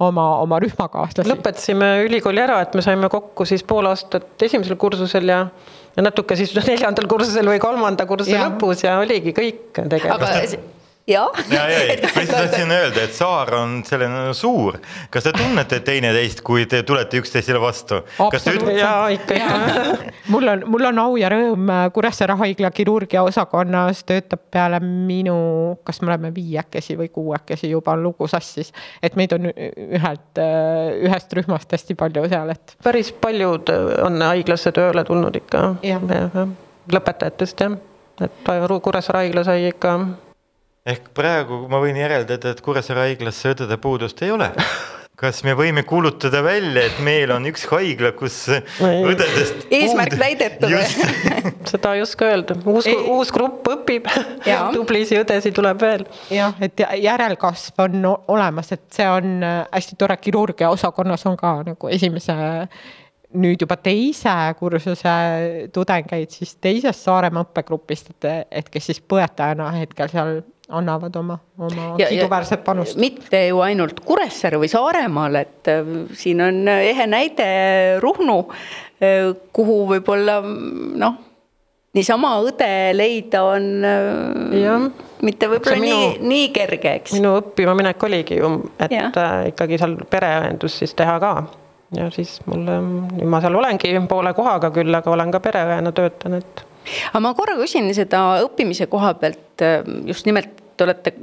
oma, 0.00 0.26
oma 0.40 0.60
rühmakaaslasi. 0.64 1.28
lõpetasime 1.28 1.92
ülikooli 2.06 2.40
ära, 2.44 2.62
et 2.64 2.74
me 2.78 2.84
saime 2.84 3.12
kokku 3.12 3.46
siis 3.48 3.64
pool 3.68 3.90
aastat 3.92 4.48
esimesel 4.48 4.80
kursusel 4.80 5.28
ja 5.28 5.44
ja 5.96 6.06
natuke 6.06 6.36
siis 6.38 6.54
neljandal 6.70 7.08
kursusel 7.10 7.50
või 7.52 7.62
kolmanda 7.62 8.06
kursuse 8.08 8.38
lõpus 8.38 8.86
ja 8.86 8.98
oligi 9.02 9.34
kõik 9.36 9.82
tegelikult 9.82 10.70
jah. 11.06 11.28
ja, 11.50 11.70
ja, 11.70 11.84
ja, 11.84 11.96
ma 12.14 12.20
lihtsalt 12.20 12.50
tahtsin 12.50 12.70
öelda, 12.70 13.02
et 13.02 13.14
saar 13.14 13.54
on 13.54 13.80
selline 13.86 14.34
suur. 14.34 14.78
kas 15.10 15.26
te 15.26 15.32
tunnete 15.36 15.80
teineteist, 15.84 16.42
kui 16.46 16.66
te 16.70 16.82
tulete 16.86 17.18
üksteisele 17.22 17.60
vastu? 17.60 18.00
absoluutselt, 18.18 18.78
jaa 18.78 19.08
ikka, 19.14 19.34
ikka. 19.34 20.12
mul 20.32 20.48
on, 20.54 20.64
mul 20.70 20.88
on 20.92 21.02
au 21.02 21.18
ja 21.20 21.30
rõõm 21.32 21.70
äh, 21.74 21.84
Kuressaare 21.94 22.36
haigla 22.38 22.70
kirurgia 22.74 23.24
osakonnas 23.26 24.04
töötab 24.08 24.44
peale 24.50 24.80
minu, 24.82 25.36
kas 25.84 26.02
me 26.02 26.12
oleme 26.12 26.32
viiekesi 26.34 26.96
või 26.98 27.10
kuuekesi 27.12 27.70
juba 27.70 27.96
on 27.96 28.06
lugu 28.06 28.28
sassis. 28.30 28.72
et 29.02 29.16
meid 29.18 29.34
on 29.34 29.50
ühelt, 29.52 30.28
äh, 30.38 30.98
ühest 31.08 31.32
rühmast 31.38 31.72
hästi 31.72 31.98
palju 31.98 32.28
seal, 32.30 32.54
et. 32.54 32.76
päris 32.84 33.12
paljud 33.12 33.72
on 34.06 34.22
haiglasse 34.22 34.72
tööle 34.72 35.04
tulnud 35.08 35.36
ikka. 35.42 35.72
lõpetajatest 36.92 37.66
jah, 37.66 37.80
et 38.22 38.52
Kuressaare 38.82 39.24
haigla 39.24 39.42
sai 39.46 39.66
ikka 39.70 39.98
ehk 40.86 41.12
praegu 41.14 41.64
ma 41.70 41.82
võin 41.82 41.98
järeldada, 42.00 42.52
et 42.52 42.64
Kuressaare 42.64 43.08
haiglasse 43.08 43.54
õdede 43.54 43.78
puudust 43.82 44.22
ei 44.24 44.34
ole. 44.34 44.50
Kas 45.22 45.44
me 45.46 45.52
võime 45.54 45.84
kuulutada 45.86 46.40
välja, 46.42 46.86
et 46.88 46.96
meil 47.04 47.30
on 47.30 47.44
üks 47.46 47.68
haigla, 47.70 48.10
kus 48.16 48.40
õdedest 48.50 49.68
eesmärk 49.70 50.16
täidetud 50.18 50.72
seda 51.70 51.92
ei 51.94 52.02
oska 52.02 52.26
öelda, 52.26 52.56
uus, 52.66 52.88
uus 53.06 53.30
grupp 53.34 53.68
õpib, 53.70 54.08
tublisi 54.76 55.18
õdesid 55.20 55.54
tuleb 55.54 55.78
veel. 55.82 56.06
jah, 56.32 56.56
et 56.64 56.82
järelkasv 57.00 57.84
on 57.84 58.08
olemas, 58.34 58.72
et 58.74 58.84
see 58.94 59.06
on 59.08 59.44
äh, 59.46 59.60
hästi 59.72 59.98
tore, 60.00 60.16
kirurgia 60.22 60.72
osakonnas 60.74 61.26
on 61.30 61.38
ka 61.38 61.54
nagu 61.70 61.92
esimese 61.92 62.34
nüüd 63.32 63.62
juba 63.64 63.78
teise 63.80 64.32
kursuse 64.58 65.12
tudengeid 65.72 66.34
siis 66.34 66.56
teisest 66.60 67.06
Saaremaa 67.06 67.46
õppegrupist, 67.46 68.12
et, 68.12 68.48
et 68.50 68.68
kes 68.68 68.90
siis 68.90 69.00
põetajana 69.00 69.70
hetkel 69.78 70.10
seal 70.12 70.42
annavad 70.68 71.16
oma, 71.16 71.38
oma 71.58 71.96
kiiduväärset 71.96 72.64
panust. 72.64 72.96
mitte 72.96 73.46
ju 73.46 73.60
ainult 73.64 74.00
Kuressaare 74.04 74.60
või 74.62 74.70
Saaremaal, 74.70 75.40
et 75.42 75.68
äh, 75.70 75.92
siin 76.18 76.40
on 76.44 76.62
ehe 76.68 77.06
näide 77.10 77.48
Ruhnu, 78.02 78.38
äh, 79.02 79.32
kuhu 79.52 79.78
võib-olla 79.90 80.38
noh, 80.42 81.18
niisama 81.96 82.34
õde 82.44 82.70
leida 82.96 83.42
on 83.44 83.66
äh, 83.84 84.60
ja. 84.62 84.78
mitte 85.26 85.50
võib-olla 85.50 85.80
nii, 85.82 86.06
nii 86.22 86.48
kerge, 86.54 86.96
eks. 87.00 87.16
minu 87.18 87.36
õppima 87.40 87.74
minek 87.78 88.08
oligi 88.08 88.38
ju, 88.38 88.54
et 88.78 88.94
ja. 88.94 89.10
ikkagi 89.50 89.80
seal 89.82 89.98
pereõendus 90.10 90.78
siis 90.82 90.94
teha 90.98 91.18
ka 91.22 91.34
ja 91.96 92.08
siis 92.14 92.38
mul, 92.46 92.64
nüüd 92.64 93.28
ma 93.28 93.42
seal 93.44 93.56
olengi 93.58 93.92
poole 94.08 94.32
kohaga 94.36 94.70
küll, 94.74 94.94
aga 94.94 95.10
olen 95.12 95.32
ka 95.34 95.42
pereõena 95.44 95.92
töötan, 95.96 96.38
et 96.40 96.68
aga 97.10 97.22
ma 97.24 97.34
korra 97.38 97.56
küsin 97.60 97.90
seda 97.94 98.42
õppimise 98.46 98.88
koha 98.92 99.14
pealt 99.20 99.64
just 100.08 100.26
nimelt 100.26 100.60
te 100.76 100.86
olete 100.86 101.14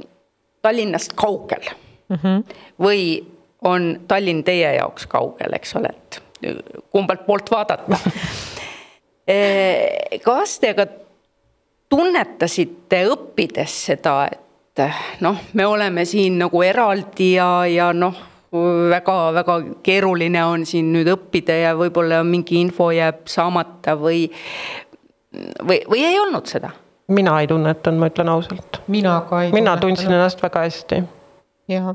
Tallinnast 0.60 1.14
kaugel 1.16 1.64
mm. 2.08 2.16
-hmm. 2.16 2.42
või 2.80 3.04
on 3.64 4.00
Tallinn 4.08 4.44
teie 4.44 4.74
jaoks 4.74 5.06
kaugel, 5.06 5.52
eks 5.56 5.76
ole, 5.76 5.88
et 5.88 6.22
kumbalt 6.92 7.26
poolt 7.26 7.50
vaadata 7.50 7.98
eh, 9.26 10.20
kas 10.26 10.58
te 10.60 10.74
ka 10.74 10.86
tunnetasite 11.90 13.04
õppides 13.10 13.76
seda, 13.90 14.28
et 14.30 14.84
noh, 15.20 15.38
me 15.52 15.66
oleme 15.66 16.04
siin 16.08 16.38
nagu 16.40 16.62
eraldi 16.62 17.34
ja, 17.34 17.66
ja 17.68 17.90
noh, 17.92 18.16
väga-väga 18.90 19.56
keeruline 19.86 20.42
on 20.44 20.64
siin 20.66 20.92
nüüd 20.94 21.10
õppida 21.12 21.56
ja 21.60 21.74
võib-olla 21.78 22.22
mingi 22.26 22.60
info 22.60 22.90
jääb 22.94 23.26
saamata 23.30 23.94
või, 23.98 24.24
või, 25.32 25.80
või 25.90 26.04
ei 26.04 26.20
olnud 26.20 26.46
seda? 26.50 26.70
mina 27.10 27.40
ei 27.42 27.48
tunnetanud, 27.50 27.98
ma 28.00 28.10
ütlen 28.10 28.28
ausalt. 28.30 28.82
mina 28.88 29.20
ka 29.28 29.42
ei. 29.42 29.52
mina 29.52 29.76
tundsin 29.76 30.12
ennast 30.12 30.42
väga 30.42 30.66
hästi. 30.66 31.02
jah, 31.68 31.90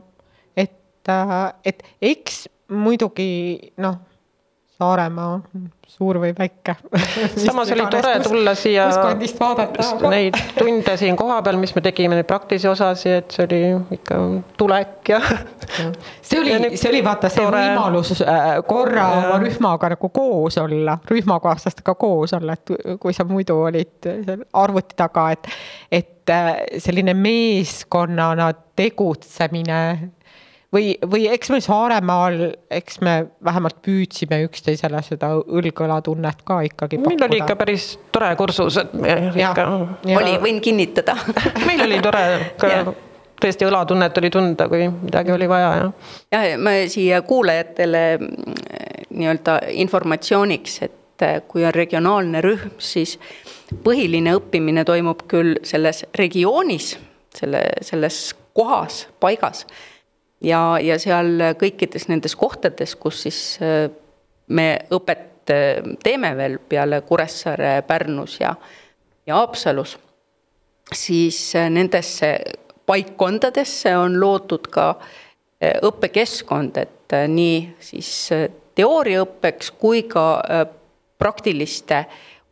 et, 0.57 1.09
äh, 1.09 1.53
et 1.65 1.83
eks 2.01 2.45
muidugi 2.67 3.73
noh 3.77 3.99
Saaremaa, 4.75 5.37
suur 5.87 6.17
või 6.19 6.33
väike 6.35 6.73
samas 7.45 7.69
oli 7.71 7.85
tore 7.93 8.17
tulla 8.19 8.51
siia, 8.59 8.89
neid 10.11 10.35
tunde 10.57 10.97
siin 10.99 11.15
kohapeal, 11.15 11.55
mis 11.61 11.71
me 11.77 11.83
tegime, 11.85 12.17
neid 12.17 12.27
praktilisi 12.27 12.67
osasi, 12.67 13.13
et 13.21 13.31
see 13.31 13.45
oli 13.45 13.59
ikka 13.95 14.17
tulek 14.59 15.13
ja. 15.13 15.21
see 16.19 16.41
oli, 16.41 16.75
see 16.75 16.91
oli 16.91 17.03
vaata 17.05 17.31
see 17.31 17.45
tore. 17.45 17.61
võimalus 17.69 18.11
äh, 18.25 18.49
korra 18.67 19.05
ja. 19.05 19.21
oma 19.21 19.39
rühmaga 19.45 19.93
nagu 19.95 20.11
koos 20.19 20.59
olla, 20.59 20.97
rühmakaaslastega 21.07 21.95
koos 21.95 22.35
olla, 22.35 22.59
et 22.59 22.99
kui 22.99 23.15
sa 23.15 23.23
muidu 23.29 23.61
olid 23.69 24.11
arvuti 24.51 24.99
taga, 24.99 25.29
et, 25.37 25.47
et 26.01 26.35
äh, 26.35 26.51
selline 26.83 27.15
meeskonnana 27.15 28.51
tegutsemine 28.75 29.79
või, 30.75 30.93
või 31.11 31.25
eks 31.31 31.51
me 31.53 31.61
Saaremaal, 31.63 32.37
eks 32.73 32.99
me 33.05 33.15
vähemalt 33.45 33.79
püüdsime 33.85 34.41
üksteisele 34.45 35.01
seda 35.05 35.31
õlg-õla 35.39 36.01
tunnet 36.05 36.43
ka 36.47 36.59
ikkagi 36.67 36.99
pakkuda. 36.99 37.15
meil 37.15 37.29
oli 37.29 37.41
ikka 37.43 37.57
päris 37.59 37.87
tore 38.15 38.33
kursus, 38.39 38.79
et 38.81 38.93
ja, 39.07 39.49
ikka. 39.49 39.67
oli, 40.19 40.37
võin 40.43 40.61
kinnitada 40.63 41.17
meil 41.67 41.85
oli 41.87 42.01
tore 42.03 42.25
ka 42.61 42.71
tõesti 43.41 43.67
õlatunnet 43.67 44.17
oli 44.21 44.31
tunda, 44.33 44.67
kui 44.71 44.87
midagi 44.89 45.33
oli 45.35 45.49
vaja 45.49 45.71
ja. 45.79 45.89
jah, 46.35 46.45
ma 46.61 46.75
siia 46.91 47.21
kuulajatele 47.27 48.05
mm, 48.17 48.61
nii-öelda 49.15 49.59
informatsiooniks, 49.83 50.77
et 50.87 51.25
äh, 51.25 51.41
kui 51.47 51.65
on 51.65 51.75
regionaalne 51.75 52.41
rühm, 52.45 52.77
siis 52.77 53.17
põhiline 53.85 54.35
õppimine 54.39 54.85
toimub 54.87 55.25
küll 55.31 55.59
selles 55.67 56.05
regioonis, 56.17 56.95
selle, 57.35 57.67
selles 57.83 58.29
kohas, 58.55 59.05
paigas 59.19 59.65
ja, 60.45 60.61
ja 60.81 60.97
seal 61.01 61.51
kõikides 61.59 62.09
nendes 62.11 62.35
kohtades, 62.39 62.95
kus 62.99 63.23
siis 63.25 63.39
äh, 63.63 63.89
me 64.47 64.67
õpet 64.93 65.51
äh, 65.53 65.81
teeme 66.03 66.35
veel 66.37 66.59
peale 66.69 67.01
Kuressaare, 67.07 67.79
Pärnus 67.87 68.39
ja 68.41 68.55
ja 69.25 69.39
Haapsalus, 69.39 69.95
siis 70.93 71.39
nendesse 71.73 72.35
paikkondadesse 72.85 73.95
on 73.97 74.19
loodud 74.21 74.67
ka 74.69 74.91
õppekeskkond, 75.87 76.77
et 76.77 77.15
nii 77.31 77.55
siis 77.81 78.11
teooriaõppeks 78.77 79.71
kui 79.81 80.03
ka 80.05 80.25
praktiliste 81.17 82.03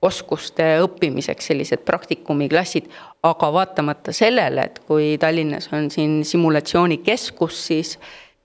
oskuste 0.04 0.66
õppimiseks 0.84 1.48
sellised 1.52 1.84
praktikumiklassid, 1.88 2.89
aga 3.24 3.50
vaatamata 3.54 4.13
sellele, 4.16 4.68
et 4.68 4.82
kui 4.88 5.16
Tallinnas 5.20 5.70
on 5.74 5.89
siin 5.92 6.22
simulatsioonikeskus, 6.28 7.60
siis 7.68 7.96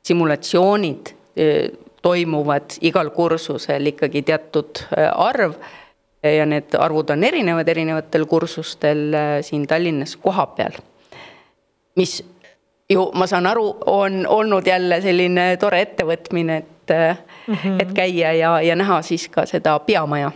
simulatsioonid 0.06 1.14
toimuvad 2.02 2.78
igal 2.86 3.10
kursusel 3.10 3.90
ikkagi 3.90 4.22
teatud 4.22 4.84
arv 5.14 5.58
ja 6.22 6.46
need 6.46 6.74
arvud 6.78 7.10
on 7.14 7.24
erinevad 7.24 7.68
erinevatel 7.68 8.26
kursustel 8.26 9.14
siin 9.42 9.66
Tallinnas 9.66 10.16
kohapeal. 10.16 10.78
mis 11.96 12.22
ju, 12.90 13.10
ma 13.14 13.26
saan 13.26 13.46
aru, 13.46 13.76
on 13.86 14.26
olnud 14.26 14.66
jälle 14.66 15.00
selline 15.02 15.56
tore 15.60 15.80
ettevõtmine, 15.82 16.56
et 16.56 16.94
mm, 17.46 17.54
-hmm. 17.54 17.82
et 17.82 17.92
käia 17.92 18.32
ja, 18.32 18.60
ja 18.62 18.76
näha 18.76 19.02
siis 19.02 19.28
ka 19.28 19.46
seda 19.46 19.78
peamaja 19.78 20.30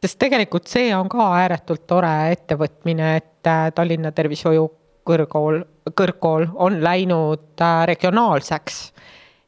sest 0.00 0.18
tegelikult 0.20 0.68
see 0.70 0.90
on 0.96 1.08
ka 1.12 1.26
ääretult 1.42 1.86
tore 1.88 2.12
ettevõtmine, 2.32 3.14
et 3.20 3.50
äh, 3.50 3.68
Tallinna 3.76 4.12
Tervishoiu 4.16 4.66
kõrgkool, 5.06 5.62
kõrgkool 5.96 6.48
on 6.54 6.80
läinud 6.84 7.60
äh, 7.60 7.84
regionaalseks. 7.90 8.92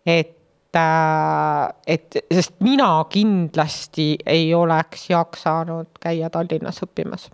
et, 0.07 0.77
äh, 0.77 1.69
et 1.87 2.19
sest 2.35 2.59
mina 2.61 3.05
kindlasti 3.11 4.17
ei 4.27 4.55
oleks 4.55 5.11
jaksanud 5.11 5.89
käia 6.01 6.31
Tallinnas 6.31 6.83
õppimas 6.85 7.31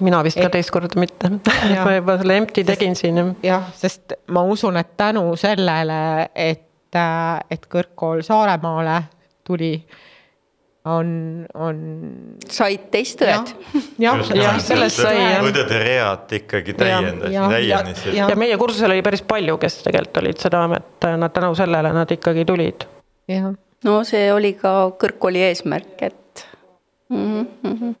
mina 0.00 0.20
vist 0.22 0.38
et, 0.38 0.44
ka 0.44 0.50
teist 0.54 0.70
korda 0.70 1.00
mitte 1.00 1.30
ma 1.84 1.94
juba 1.96 2.18
selle 2.20 2.36
empty 2.36 2.64
tegin 2.64 2.96
siin. 2.96 3.36
jah, 3.42 3.72
sest 3.74 4.12
ma 4.28 4.44
usun, 4.44 4.76
et 4.76 4.92
tänu 4.96 5.24
sellele, 5.36 6.28
et, 6.34 7.00
et 7.50 7.66
kõrgkool 7.72 8.22
Saaremaale 8.26 9.00
tuli 9.48 9.72
äh, 9.74 10.04
on, 10.94 11.46
on. 11.54 11.78
said 12.50 12.88
teist 12.92 13.22
õed. 13.24 13.52
jah, 14.02 14.22
sellest 14.62 15.02
sai 15.02 15.16
jah. 15.18 15.44
õdede 15.46 15.80
read 15.82 16.34
ikkagi 16.40 16.74
täiendasid, 16.78 17.38
täienesid. 17.52 18.18
ja 18.18 18.28
meie 18.38 18.58
kursusel 18.60 18.94
oli 18.94 19.04
päris 19.06 19.24
palju, 19.28 19.58
kes 19.60 19.80
tegelikult 19.86 20.22
olid 20.22 20.42
seda, 20.42 20.64
et 20.78 21.08
nad 21.20 21.34
tänu 21.34 21.54
sellele 21.58 21.92
nad 21.94 22.12
ikkagi 22.18 22.44
tulid. 22.48 22.86
jah. 23.30 23.50
no 23.84 23.96
see 24.08 24.28
oli 24.34 24.54
ka 24.60 24.74
kõrgkooli 25.00 25.42
eesmärk, 25.48 25.96
et 26.10 26.46
mm. 27.10 27.46
-hmm. 27.64 27.94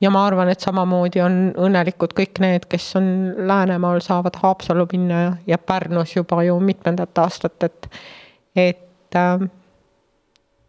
ja 0.00 0.10
ma 0.10 0.26
arvan, 0.26 0.48
et 0.48 0.64
samamoodi 0.64 1.22
on 1.24 1.38
õnnelikud 1.56 2.16
kõik 2.16 2.42
need, 2.44 2.66
kes 2.70 2.90
on 3.00 3.34
Läänemaal, 3.36 4.00
saavad 4.04 4.40
Haapsallu 4.42 4.88
minna 4.92 5.22
ja, 5.22 5.32
ja 5.46 5.58
Pärnus 5.58 6.16
juba 6.16 6.42
ju 6.42 6.60
mitmendat 6.60 7.18
aastat, 7.18 7.62
et, 7.62 7.90
et 8.56 9.16
äh, 9.16 9.48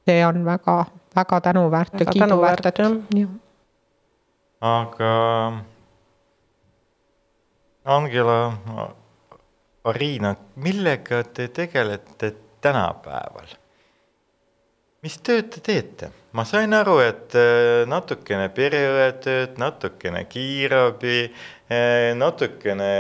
see 0.10 0.26
on 0.26 0.46
väga, 0.46 0.86
väga 1.16 1.42
tänuväärt 1.42 2.02
ja 2.02 2.14
kiiduväärt, 2.14 2.66
et 2.66 2.82
jah. 2.82 3.30
aga 4.62 5.12
Angela, 7.90 8.40
Ariina, 9.84 10.36
millega 10.56 11.24
te 11.24 11.48
tegelete 11.48 12.34
tänapäeval? 12.62 13.58
mis 15.04 15.16
tööd 15.24 15.48
te 15.54 15.62
teete? 15.64 16.12
ma 16.34 16.46
sain 16.46 16.74
aru, 16.76 17.00
et 17.06 17.38
äh, 17.38 17.86
natukene 17.90 18.50
pereõetööd, 18.54 19.56
natukene 19.62 20.26
kiirabi, 20.30 21.22
äh, 21.72 22.12
natukene 22.18 22.92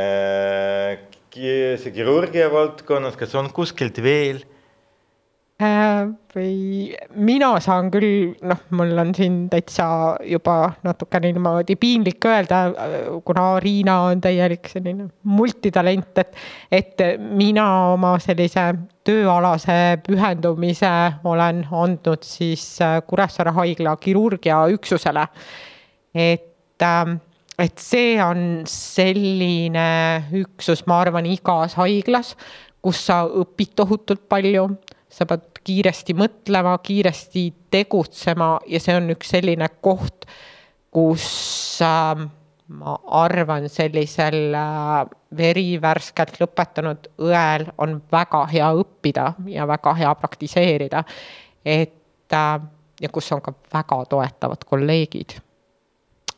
see 1.29 1.91
kirurgia 1.93 2.47
valdkonnas, 2.51 3.15
kas 3.19 3.35
on 3.37 3.51
kuskilt 3.53 3.99
veel 4.03 4.41
Äh, 4.41 4.58
või 5.59 6.95
mina 7.19 7.49
saan 7.59 7.89
küll, 7.91 8.31
noh, 8.47 8.59
mul 8.79 8.93
on 9.01 9.09
siin 9.15 9.41
täitsa 9.51 10.15
juba 10.23 10.71
natukene 10.87 11.33
niimoodi 11.35 11.75
piinlik 11.75 12.23
öelda, 12.25 12.59
kuna 13.27 13.59
Riina 13.59 13.97
on 14.07 14.21
täielik 14.23 14.69
selline 14.71 15.09
multitalent, 15.27 16.21
et, 16.23 16.37
et 16.71 17.03
mina 17.19 17.65
oma 17.91 18.13
sellise 18.23 18.69
tööalase 19.03 19.99
pühendumise 20.05 20.91
olen 21.27 21.65
andnud 21.71 22.23
siis 22.23 22.63
äh, 22.85 23.01
Kuressaare 23.07 23.51
haigla 23.51 23.97
kirurgiaüksusele. 23.99 25.27
et, 26.15 26.81
ähm, 26.81 27.17
et 27.59 27.77
see 27.77 28.15
on 28.23 28.63
selline 28.65 30.23
üksus, 30.31 30.85
ma 30.87 31.01
arvan, 31.01 31.25
igas 31.25 31.75
haiglas, 31.75 32.37
kus 32.81 33.03
sa 33.09 33.25
õpid 33.27 33.75
tohutult 33.75 34.23
palju 34.29 34.69
sa 35.09 35.25
pead 35.25 35.61
kiiresti 35.65 36.13
mõtlema, 36.17 36.77
kiiresti 36.83 37.45
tegutsema 37.73 38.57
ja 38.69 38.81
see 38.81 38.95
on 38.97 39.09
üks 39.15 39.31
selline 39.33 39.67
koht, 39.81 40.27
kus 40.93 41.25
äh, 41.85 42.27
ma 42.69 42.95
arvan, 43.21 43.69
sellisel 43.69 44.53
äh, 44.53 45.05
verivärskelt 45.37 46.37
lõpetanud 46.41 47.09
õel 47.25 47.65
on 47.81 47.97
väga 48.11 48.43
hea 48.53 48.69
õppida 48.77 49.31
ja 49.49 49.67
väga 49.67 49.93
hea 49.97 50.15
praktiseerida. 50.15 51.03
et 51.65 52.33
äh, 52.33 52.59
ja 53.01 53.09
kus 53.09 53.31
on 53.31 53.41
ka 53.41 53.53
väga 53.73 54.03
toetavad 54.09 54.65
kolleegid. 54.65 55.39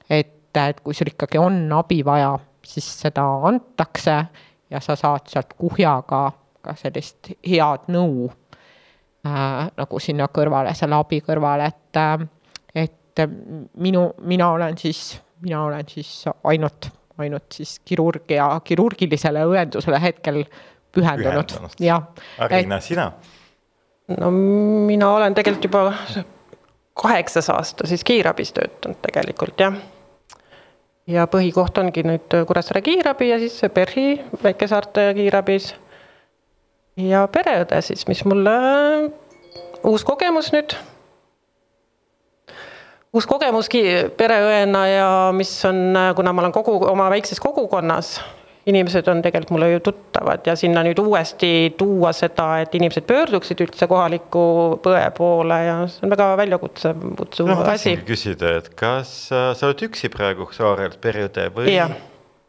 et, 0.09 0.57
et 0.57 0.79
kui 0.79 0.93
sul 0.93 1.11
ikkagi 1.11 1.37
on 1.37 1.71
abi 1.73 2.05
vaja, 2.05 2.37
siis 2.65 2.87
seda 3.01 3.25
antakse 3.47 4.25
ja 4.69 4.79
sa 4.79 4.95
saad 4.95 5.27
sealt 5.27 5.53
kuhjaga 5.57 6.31
ka 6.61 6.75
sellist 6.77 7.33
head 7.43 7.89
nõu 7.91 8.29
äh, 8.29 8.40
nagu 9.23 9.99
sinna 10.01 10.27
kõrvale, 10.33 10.73
selle 10.77 10.97
abi 10.97 11.21
kõrvale, 11.25 11.67
et, 11.69 11.97
äh, 11.99 12.23
et 12.75 13.23
minu, 13.77 14.07
mina 14.25 14.49
olen 14.55 14.77
siis, 14.77 15.21
mina 15.41 15.63
olen 15.67 15.87
siis 15.89 16.25
ainult, 16.43 16.89
ainult 17.21 17.59
siis 17.59 17.79
kirurgia, 17.85 18.47
kirurgilisele 18.65 19.45
õendusele 19.45 20.01
hetkel 20.01 20.43
pühendunud, 20.91 21.53
jah. 21.79 22.09
Arina, 22.39 22.79
sina? 22.81 23.11
no 24.19 24.31
mina 24.31 25.11
olen 25.15 25.35
tegelikult 25.35 25.63
juba 25.69 26.23
kaheksas 27.01 27.49
aasta 27.49 27.87
siis 27.87 28.03
kiirabis 28.03 28.53
töötanud 28.53 28.99
tegelikult 29.01 29.59
jah. 29.59 29.77
ja 31.07 31.27
põhikoht 31.31 31.77
ongi 31.79 32.03
nüüd 32.05 32.35
Kuressaare 32.47 32.81
kiirabi 32.85 33.29
ja 33.29 33.39
siis 33.39 33.61
PERH-i 33.73 34.43
väikesaarte 34.43 35.11
kiirabis 35.15 35.71
ja 36.99 37.25
pereõde 37.31 37.81
siis, 37.85 38.05
mis 38.09 38.23
mulle 38.27 38.55
uus 39.87 40.03
kogemus 40.07 40.51
nüüd. 40.53 40.75
uus 43.13 43.27
kogemus 43.27 43.69
pereõena 44.17 44.85
ja 44.87 45.07
mis 45.35 45.53
on, 45.67 45.97
kuna 46.15 46.33
ma 46.33 46.45
olen 46.45 46.53
kogu 46.55 46.77
oma 46.87 47.09
väikses 47.11 47.39
kogukonnas, 47.43 48.19
inimesed 48.69 49.07
on 49.11 49.23
tegelikult 49.25 49.55
mulle 49.55 49.71
ju 49.71 49.79
tuttavad 49.89 50.45
ja 50.47 50.55
sinna 50.55 50.83
nüüd 50.85 50.99
uuesti 51.01 51.73
tuua 51.77 52.13
seda, 52.13 52.61
et 52.61 52.75
inimesed 52.75 53.07
pöörduksid 53.09 53.63
üldse 53.65 53.87
kohaliku 53.89 54.45
põe 54.83 55.03
poole 55.17 55.59
ja 55.65 55.75
see 55.91 56.05
on 56.05 56.13
väga 56.13 56.29
väljakutsev, 56.43 57.03
kutsuv 57.19 57.51
no, 57.51 57.59
asi. 57.73 57.97
küsida, 58.07 58.57
et 58.61 58.71
kas 58.75 59.15
sa 59.31 59.67
oled 59.67 59.87
üksi 59.89 60.11
praegu 60.13 60.47
saarel 60.55 60.95
pereõde 61.01 61.49
või? 61.55 61.73
jah, 61.73 61.95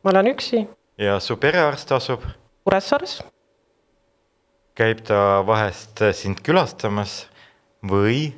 ma 0.04 0.14
olen 0.14 0.34
üksi. 0.34 0.66
ja 1.00 1.18
su 1.22 1.38
perearst 1.40 1.94
asub? 1.96 2.26
Kuressaares 2.62 3.18
käib 4.78 5.02
ta 5.06 5.42
vahest 5.46 6.00
sind 6.16 6.40
külastamas 6.44 7.26
või? 7.84 8.32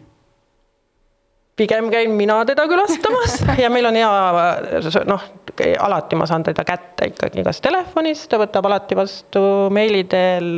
pigem 1.56 1.90
käin 1.90 2.10
mina 2.10 2.40
teda 2.44 2.66
külastamas 2.68 3.38
ja 3.62 3.70
meil 3.70 3.86
on 3.86 3.98
hea, 3.98 4.10
noh, 5.06 5.26
alati 5.86 6.18
ma 6.18 6.26
saan 6.26 6.46
teda 6.46 6.64
kätte 6.66 7.12
ikkagi, 7.12 7.44
kas 7.46 7.62
telefonis, 7.62 8.26
ta 8.30 8.40
võtab 8.42 8.66
alati 8.70 8.98
vastu 8.98 9.44
meili 9.74 10.02
teel, 10.10 10.56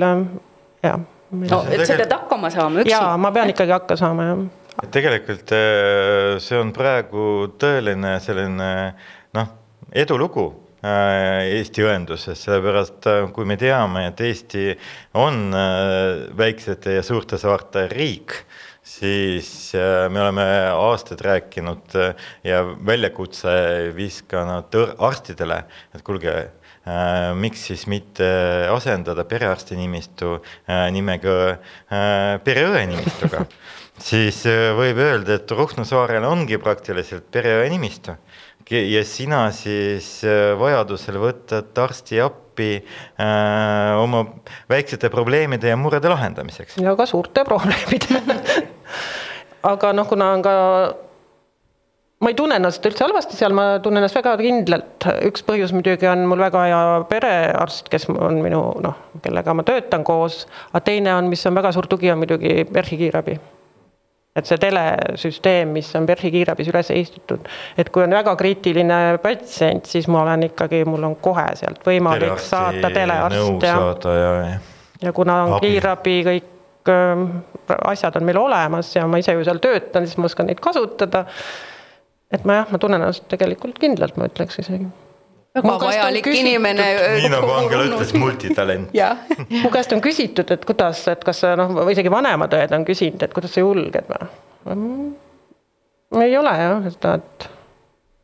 jah. 0.85 1.03
no, 1.37 1.63
et 1.69 1.85
sa 1.85 1.99
pead 2.01 2.17
hakkama 2.17 2.53
saama 2.55 2.81
üksi? 2.81 2.95
jaa, 2.95 3.17
ma 3.21 3.33
pean 3.37 3.53
ikkagi 3.53 3.77
hakkama 3.77 4.01
saama, 4.01 4.29
jah. 4.31 4.45
et 4.85 4.93
tegelikult 4.97 5.53
äh, 5.57 6.37
see 6.41 6.61
on 6.63 6.73
praegu 6.77 7.27
tõeline 7.61 8.17
selline 8.25 8.71
noh, 9.37 9.53
edulugu 9.93 10.49
Eesti 10.85 11.85
õenduses, 11.87 12.41
sellepärast 12.45 13.07
äh, 13.09 13.23
kui 13.35 13.47
me 13.49 13.57
teame, 13.57 14.07
et 14.11 14.21
Eesti 14.21 14.75
on 15.17 15.55
äh, 15.57 16.27
väiksete 16.37 16.99
ja 16.99 17.05
suurte 17.07 17.39
saarte 17.41 17.87
riik, 17.93 18.35
siis 18.87 19.73
me 19.75 20.21
oleme 20.23 20.45
aastaid 20.71 21.25
rääkinud 21.27 21.97
ja 22.47 22.61
väljakutse 22.87 23.51
viskanud 23.97 24.77
arstidele, 25.03 25.57
et 25.91 26.05
kuulge, 26.07 26.37
miks 27.35 27.65
siis 27.67 27.83
mitte 27.91 28.29
asendada 28.71 29.25
perearsti 29.27 29.75
nimistu 29.75 30.37
nimega 30.95 31.35
pereõe 32.47 32.85
nimistuga? 32.93 33.43
Siis 33.97 34.43
äh, 34.45 34.75
võib 34.77 34.99
öelda, 35.01 35.39
et 35.39 35.53
Ruhnu 35.57 35.87
saarel 35.89 36.25
ongi 36.29 36.59
praktiliselt 36.61 37.31
pereõe 37.33 37.69
nimistu 37.73 38.13
ja 38.71 39.05
sina 39.07 39.47
siis 39.55 40.09
äh, 40.27 40.55
vajadusel 40.59 41.21
võtad 41.23 41.79
arsti 41.79 42.21
appi 42.25 42.73
äh, 42.81 43.95
oma 44.03 44.25
väiksete 44.71 45.11
probleemide 45.13 45.71
ja 45.71 45.79
murede 45.79 46.11
lahendamiseks. 46.11 46.81
ja 46.83 46.97
ka 46.99 47.07
suurte 47.07 47.45
probleemide 47.47 48.23
aga 49.73 49.93
noh, 49.95 50.09
kuna 50.11 50.33
on 50.35 50.43
ka 50.43 50.55
ma 52.21 52.33
ei 52.33 52.37
tunne 52.37 52.57
ennast 52.59 52.85
üldse 52.89 53.05
halvasti 53.05 53.37
seal, 53.39 53.55
ma 53.57 53.77
tunnen 53.85 54.01
ennast 54.01 54.17
väga 54.17 54.37
kindlalt, 54.41 55.09
üks 55.29 55.45
põhjus 55.47 55.75
muidugi 55.77 56.09
on 56.11 56.25
mul 56.31 56.41
väga 56.41 56.65
hea 56.67 56.81
perearst, 57.11 57.91
kes 57.93 58.09
on 58.15 58.41
minu 58.45 58.63
noh, 58.85 59.03
kellega 59.25 59.55
ma 59.57 59.67
töötan 59.67 60.07
koos, 60.07 60.45
aga 60.73 60.85
teine 60.89 61.13
on, 61.17 61.31
mis 61.33 61.45
on 61.49 61.59
väga 61.59 61.75
suur 61.77 61.89
tugi, 61.91 62.11
on 62.13 62.23
muidugi 62.23 62.65
PERH-i 62.73 63.01
kiirabi. 63.05 63.37
Et 64.37 64.49
see 64.49 64.59
telesüsteem, 64.61 65.73
mis 65.77 65.89
on 65.99 66.07
PERH-i 66.09 66.33
kiirabis 66.35 66.71
üles 66.73 66.91
ehitatud, 66.95 67.47
et 67.79 67.91
kui 67.93 68.05
on 68.05 68.17
väga 68.17 68.37
kriitiline 68.39 68.99
patsient, 69.23 69.89
siis 69.89 70.09
ma 70.13 70.23
olen 70.25 70.49
ikkagi, 70.51 70.83
mul 70.89 71.09
on 71.09 71.17
kohe 71.23 71.47
sealt 71.59 71.81
võimalik 71.87 72.37
Telearsti 72.37 72.51
saata 72.51 72.91
telearst 72.95 73.65
ja, 73.69 73.79
ja, 74.13 74.35
ja. 74.51 74.59
ja 75.09 75.15
kuna 75.17 75.41
on 75.47 75.57
Abi. 75.57 75.71
kiirabi 75.71 76.19
kõik 76.29 76.93
äh, 76.93 77.25
asjad 77.93 78.21
on 78.21 78.29
meil 78.29 78.41
olemas 78.41 78.93
ja 78.97 79.07
ma 79.09 79.23
ise 79.23 79.35
ju 79.37 79.47
seal 79.47 79.63
töötan, 79.65 80.07
siis 80.07 80.21
ma 80.21 80.31
oskan 80.31 80.51
neid 80.51 80.61
kasutada 80.65 81.27
et 82.33 82.45
ma 82.45 82.61
jah, 82.61 82.71
ma 82.73 82.81
tunnen 82.83 83.03
ennast 83.03 83.27
tegelikult 83.31 83.79
kindlalt, 83.81 84.19
ma 84.21 84.29
ütleks 84.31 84.61
isegi 84.63 84.89
väga 85.57 85.77
vajalik 85.87 86.27
inimene. 86.27 86.87
nii 87.21 87.31
nagu 87.33 87.51
Angela 87.57 87.87
ütles, 87.89 88.13
multitalent. 88.19 88.95
Mu 89.63 89.71
käest 89.75 89.95
on 89.97 90.03
küsitud, 90.05 90.51
et 90.53 90.65
kuidas, 90.69 91.03
et 91.13 91.23
kas 91.27 91.43
noh, 91.59 91.73
või 91.81 91.97
isegi 91.97 92.13
vanemad 92.13 92.55
õed 92.57 92.75
on 92.77 92.87
küsinud, 92.89 93.23
et 93.23 93.35
kuidas 93.37 93.55
sa 93.57 93.65
julged 93.65 94.11
või? 94.11 94.29
Mm, 94.67 95.13
ei 96.25 96.37
ole 96.39 96.53
jah, 96.59 96.91
seda, 96.91 97.17
et 97.21 97.49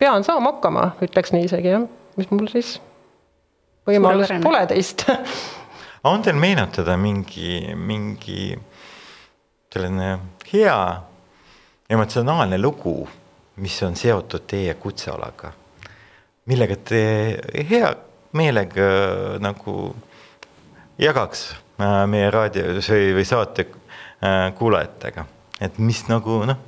pean 0.01 0.25
saama 0.27 0.53
hakkama, 0.55 0.89
ütleks 1.05 1.33
nii 1.35 1.47
isegi 1.49 1.73
jah, 1.73 1.87
mis 2.19 2.29
mul 2.33 2.51
siis 2.51 2.75
võimalust 3.89 4.39
pole 4.43 4.65
teist? 4.71 5.07
On 6.09 6.19
teil 6.19 6.35
meenutada 6.35 6.97
mingi, 6.99 7.61
mingi 7.79 8.51
selline 9.71 10.17
hea 10.51 10.79
emotsionaalne 11.89 12.59
lugu 12.59 12.97
mis 13.55 13.83
on 13.83 13.95
seotud 13.95 14.45
teie 14.47 14.73
kutsealaga, 14.73 15.51
millega 16.49 16.75
te 16.75 17.03
hea 17.69 17.93
meelega 18.35 18.87
nagu 19.43 19.93
jagaks 20.99 21.45
äh, 21.79 22.03
meie 22.09 22.31
raadios 22.33 22.89
või, 22.91 23.13
või 23.17 23.27
saate 23.27 23.67
äh, 23.67 24.49
kuulajatega, 24.57 25.25
et 25.63 25.79
mis 25.79 26.03
nagu 26.09 26.43
noh, 26.49 26.59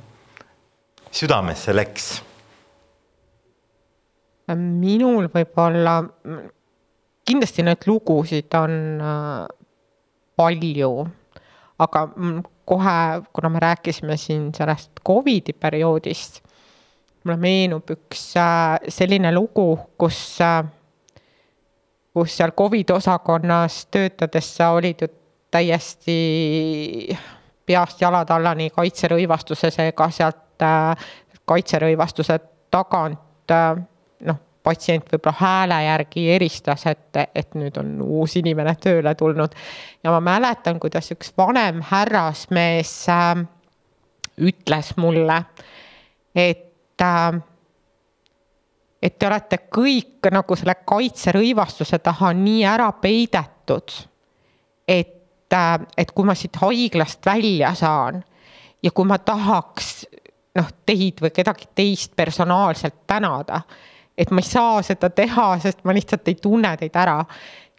südamesse 1.10 1.74
läks? 1.76 2.14
minul 4.54 5.26
võib-olla, 5.26 5.96
kindlasti 7.26 7.64
neid 7.66 7.82
lugusid 7.90 8.54
on 8.54 8.76
äh, 9.02 9.46
palju, 10.38 10.90
aga 11.82 12.02
kohe, 12.66 12.98
kuna 13.34 13.50
me 13.50 13.62
rääkisime 13.64 14.16
siin 14.16 14.52
sellest 14.54 15.02
Covidi 15.06 15.52
perioodist 15.52 16.45
mulle 17.26 17.36
meenub 17.42 17.90
üks 17.90 18.28
äh, 18.38 18.76
selline 18.92 19.32
lugu, 19.34 19.74
kus, 19.98 20.18
äh, 20.44 20.62
kus 22.14 22.36
seal 22.38 22.54
Covid 22.56 22.94
osakonnas 22.94 23.86
töötades 23.90 24.52
sa 24.56 24.70
olid 24.76 25.02
ju 25.02 25.08
täiesti 25.50 26.18
peast 27.66 28.02
jalad 28.02 28.30
allani 28.30 28.70
kaitserõivastuses 28.74 29.80
ega 29.88 30.10
sealt 30.14 30.62
äh, 30.62 31.08
kaitserõivastuse 31.46 32.38
tagant 32.70 33.54
noh, 34.26 34.38
patsient 34.66 35.06
võib-olla 35.12 35.36
hääle 35.38 35.76
järgi 35.84 36.24
eristas, 36.34 36.82
et, 36.90 37.18
et 37.34 37.54
nüüd 37.54 37.76
on 37.78 37.92
uus 38.02 38.34
inimene 38.40 38.74
tööle 38.82 39.14
tulnud. 39.14 39.54
ja 40.02 40.10
ma 40.10 40.20
mäletan, 40.20 40.80
kuidas 40.82 41.12
üks 41.14 41.30
vanem 41.38 41.78
härrasmees 41.86 42.94
ütles 44.36 44.90
mulle, 44.98 45.38
et 46.34 46.65
et, 47.00 47.42
et 49.02 49.18
te 49.18 49.26
olete 49.26 49.58
kõik 49.72 50.30
nagu 50.32 50.56
selle 50.56 50.76
kaitserõivastuse 50.84 51.98
taha 51.98 52.32
nii 52.36 52.64
ära 52.66 52.88
peidetud, 53.00 53.92
et, 54.88 55.12
et 55.96 56.12
kui 56.14 56.26
ma 56.26 56.34
siit 56.34 56.56
haiglast 56.62 57.26
välja 57.26 57.74
saan 57.74 58.22
ja 58.82 58.90
kui 58.90 59.06
ma 59.08 59.18
tahaks 59.18 60.06
noh, 60.56 60.72
teid 60.86 61.20
või 61.22 61.32
kedagi 61.34 61.68
teist 61.74 62.16
personaalselt 62.16 63.02
tänada, 63.06 63.60
et 64.16 64.30
ma 64.30 64.40
ei 64.40 64.48
saa 64.48 64.80
seda 64.86 65.10
teha, 65.12 65.48
sest 65.60 65.84
ma 65.84 65.94
lihtsalt 65.96 66.28
ei 66.28 66.38
tunne 66.40 66.72
teid 66.80 66.96
ära. 66.96 67.24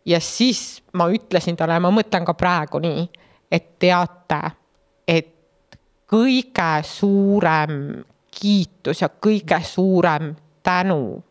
ja 0.05 0.19
siis 0.23 0.83
ma 0.93 1.09
ütlesin 1.11 1.57
talle, 1.57 1.79
ma 1.79 1.91
mõtlen 1.91 2.25
ka 2.25 2.33
praegu 2.33 2.79
nii, 2.79 3.07
et 3.51 3.73
teate, 3.79 4.39
et 5.07 5.33
kõige 6.07 6.69
suurem 6.87 8.03
kiitus 8.39 9.01
ja 9.01 9.09
kõige 9.09 9.59
suurem 9.65 10.35
tänu 10.63 11.23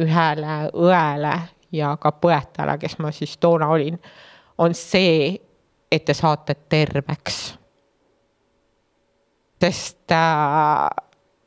ühele 0.00 0.56
õele 0.72 1.34
ja 1.72 1.94
ka 2.00 2.12
põetale, 2.12 2.78
kes 2.78 2.98
ma 2.98 3.12
siis 3.14 3.36
toona 3.38 3.68
olin, 3.70 3.98
on 4.58 4.74
see, 4.74 5.34
et 5.90 6.04
te 6.04 6.14
saate 6.14 6.54
terveks. 6.68 7.40
sest 9.60 10.12
äh,, 10.12 10.88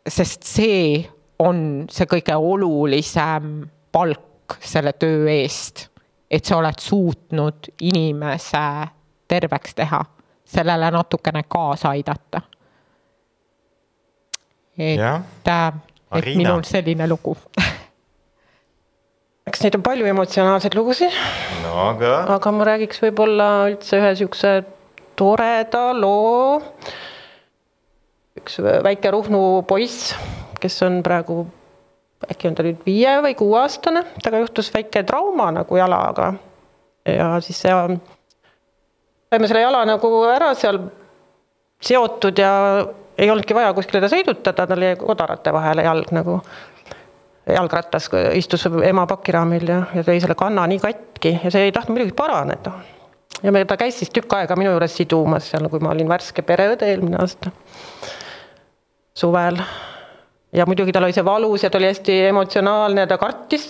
sest 0.08 0.44
see 0.44 1.02
on 1.40 1.88
see 1.90 2.06
kõige 2.06 2.36
olulisem 2.36 3.64
palk 3.92 4.58
selle 4.62 4.94
töö 4.94 5.26
eest, 5.32 5.88
et 6.30 6.46
sa 6.46 6.58
oled 6.58 6.80
suutnud 6.80 7.72
inimese 7.82 8.66
terveks 9.28 9.76
teha, 9.76 10.04
sellele 10.46 10.92
natukene 10.92 11.44
kaasa 11.50 11.90
aidata 11.90 12.42
et, 14.78 15.54
et 16.18 16.36
minul 16.36 16.64
selline 16.68 17.08
lugu 17.08 17.36
eks 19.50 19.64
neid 19.64 19.76
on 19.78 19.84
palju 19.86 20.08
emotsionaalseid 20.10 20.76
lugusid. 20.78 21.16
no 21.64 21.74
aga. 21.90 22.14
aga 22.38 22.54
ma 22.56 22.68
räägiks 22.72 23.02
võib-olla 23.04 23.50
üldse 23.72 24.00
ühe 24.00 24.14
siukse 24.22 24.54
toreda 25.20 25.90
loo. 25.98 26.62
üks 28.40 28.58
väike 28.64 29.12
Ruhnu 29.14 29.42
poiss, 29.68 30.14
kes 30.64 30.80
on 30.88 31.02
praegu, 31.06 31.44
äkki 32.26 32.50
on 32.50 32.58
ta 32.58 32.66
nüüd 32.66 32.82
viie 32.88 33.14
või 33.24 33.36
kuueaastane, 33.40 34.06
temaga 34.24 34.44
juhtus 34.46 34.72
väike 34.74 35.06
trauma 35.08 35.52
nagu 35.54 35.78
jalaga. 35.78 36.34
ja 37.06 37.30
siis 37.44 37.62
see, 37.62 37.78
saime 39.30 39.52
selle 39.52 39.66
jala 39.68 39.86
nagu 39.88 40.12
ära 40.32 40.54
seal 40.56 40.82
seotud 41.84 42.40
ja 42.40 42.54
ei 43.24 43.32
olnudki 43.32 43.56
vaja 43.56 43.74
kuskile 43.74 44.02
ta 44.04 44.10
sõidutada, 44.12 44.68
tal 44.68 44.84
jäi 44.84 44.96
kodarate 45.00 45.54
vahele 45.56 45.86
jalg 45.88 46.12
nagu. 46.16 46.42
jalgrattas 47.44 48.06
istus 48.40 48.64
ema 48.88 49.04
pakiraamil 49.08 49.68
ja, 49.68 49.82
ja 49.96 50.04
tõi 50.08 50.22
selle 50.24 50.36
kanna 50.40 50.64
nii 50.72 50.80
katki 50.80 51.34
ja 51.44 51.52
see 51.52 51.66
ei 51.68 51.74
tahtnud 51.76 51.98
muidugi 51.98 52.16
paraneda. 52.16 52.72
ja 53.44 53.52
me, 53.52 53.66
ta 53.66 53.78
käis 53.78 53.98
siis 54.00 54.12
tükk 54.16 54.34
aega 54.40 54.56
minu 54.56 54.72
juures 54.72 54.96
sidumas 54.98 55.50
seal, 55.52 55.68
kui 55.70 55.84
ma 55.84 55.92
olin 55.92 56.10
värske 56.10 56.46
pereõde 56.48 56.88
eelmine 56.92 57.20
aasta. 57.20 57.52
suvel 59.14 59.60
ja 60.54 60.66
muidugi 60.66 60.92
tal 60.92 61.08
oli 61.08 61.16
see 61.16 61.26
valus 61.26 61.64
ja 61.64 61.70
ta 61.70 61.82
oli 61.82 61.90
hästi 61.92 62.20
emotsionaalne, 62.30 63.08
ta 63.08 63.18
kartis, 63.18 63.68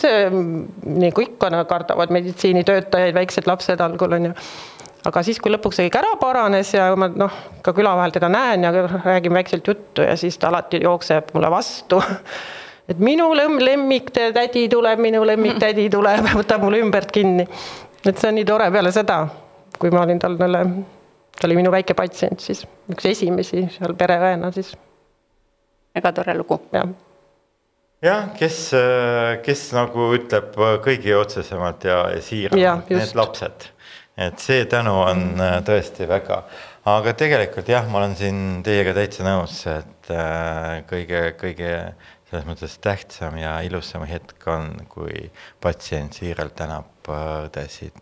kui 1.16 1.26
ikka, 1.30 1.50
kardavad 1.70 2.14
meditsiinitöötajaid, 2.14 3.16
väiksed 3.16 3.48
lapsed 3.48 3.82
algul 3.82 4.20
on 4.20 4.32
ju 4.32 4.34
aga 5.08 5.24
siis, 5.26 5.40
kui 5.44 5.52
lõpuks 5.52 5.80
see 5.80 5.88
kõik 5.88 6.00
ära 6.00 6.14
paranes 6.20 6.72
ja 6.76 6.88
ma 7.00 7.10
noh, 7.12 7.36
ka 7.66 7.74
küla 7.76 7.94
vahel 7.98 8.14
teda 8.16 8.30
näen 8.32 8.66
ja 8.66 8.72
räägime 8.74 9.42
väikselt 9.42 9.68
juttu 9.68 10.06
ja 10.06 10.16
siis 10.20 10.38
ta 10.40 10.50
alati 10.52 10.82
jookseb 10.84 11.34
mulle 11.36 11.52
vastu. 11.52 12.02
et 12.92 13.00
minu 13.04 13.30
lemmiktädi 13.36 14.68
tuleb, 14.72 15.02
minu 15.04 15.24
lemmiktädi 15.28 15.90
tuleb, 15.92 16.28
võtab 16.40 16.64
mulle 16.66 16.82
ümbert 16.84 17.12
kinni. 17.12 17.48
et 18.06 18.18
see 18.18 18.30
on 18.32 18.38
nii 18.40 18.48
tore 18.48 18.70
peale 18.72 18.92
seda, 18.96 19.22
kui 19.80 19.92
ma 19.92 20.04
olin 20.04 20.20
tal 20.20 20.38
talle, 20.40 20.66
ta 21.40 21.48
oli 21.48 21.60
minu 21.60 21.72
väike 21.72 21.96
patsient 21.98 22.44
siis, 22.44 22.66
üks 22.92 23.08
esimesi 23.12 23.68
seal 23.78 23.96
pereõena 24.00 24.52
siis. 24.56 24.74
väga 25.96 26.12
tore 26.20 26.38
lugu. 26.40 26.62
jah 26.74 26.88
jah, 28.04 28.26
kes, 28.36 28.58
kes 29.46 29.62
nagu 29.76 30.10
ütleb 30.18 30.56
kõige 30.84 31.16
otsesemalt 31.16 31.88
ja, 31.88 32.02
ja 32.12 32.24
siiralt, 32.24 32.92
need 32.92 33.16
lapsed 33.16 33.72
et 34.18 34.40
see 34.42 34.66
tänu 34.70 34.94
on 35.02 35.26
äh, 35.42 35.58
tõesti 35.66 36.08
väga, 36.10 36.44
aga 36.90 37.14
tegelikult 37.18 37.70
jah, 37.72 37.88
ma 37.90 38.04
olen 38.04 38.16
siin 38.20 38.40
teiega 38.66 38.94
täitsa 38.98 39.26
nõus, 39.26 39.58
et 39.72 40.14
äh, 40.14 40.82
kõige, 40.90 41.26
kõige 41.40 41.74
selles 42.30 42.48
mõttes 42.50 42.78
tähtsam 42.82 43.38
ja 43.42 43.58
ilusam 43.66 44.06
hetk 44.10 44.48
on, 44.54 44.74
kui 44.90 45.30
patsient 45.62 46.18
siiralt 46.20 46.58
tänab 46.62 47.10
äh, 47.10 47.30
õdesid 47.48 48.02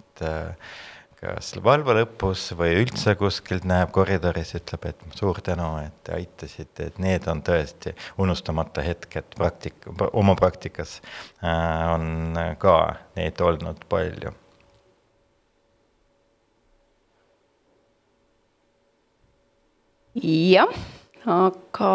kas 1.21 1.51
valve 1.61 1.93
lõpus 1.99 2.47
või 2.57 2.79
üldse 2.81 3.13
kuskilt 3.13 3.67
näeb 3.69 3.91
koridoris, 3.93 4.55
ütleb, 4.57 4.87
et 4.89 5.03
suur 5.13 5.37
tänu, 5.45 5.67
et 5.85 5.99
te 6.01 6.15
aitasite, 6.17 6.87
et 6.89 6.97
need 6.97 7.27
on 7.29 7.43
tõesti 7.45 7.93
unustamata 8.25 8.81
hetked 8.81 9.37
praktika, 9.37 9.93
oma 10.17 10.33
praktikas 10.39 10.97
on 11.45 12.33
ka 12.57 12.77
neid 13.19 13.45
olnud 13.45 13.85
palju. 13.91 14.33
Jah, 20.15 20.71
aga 21.25 21.91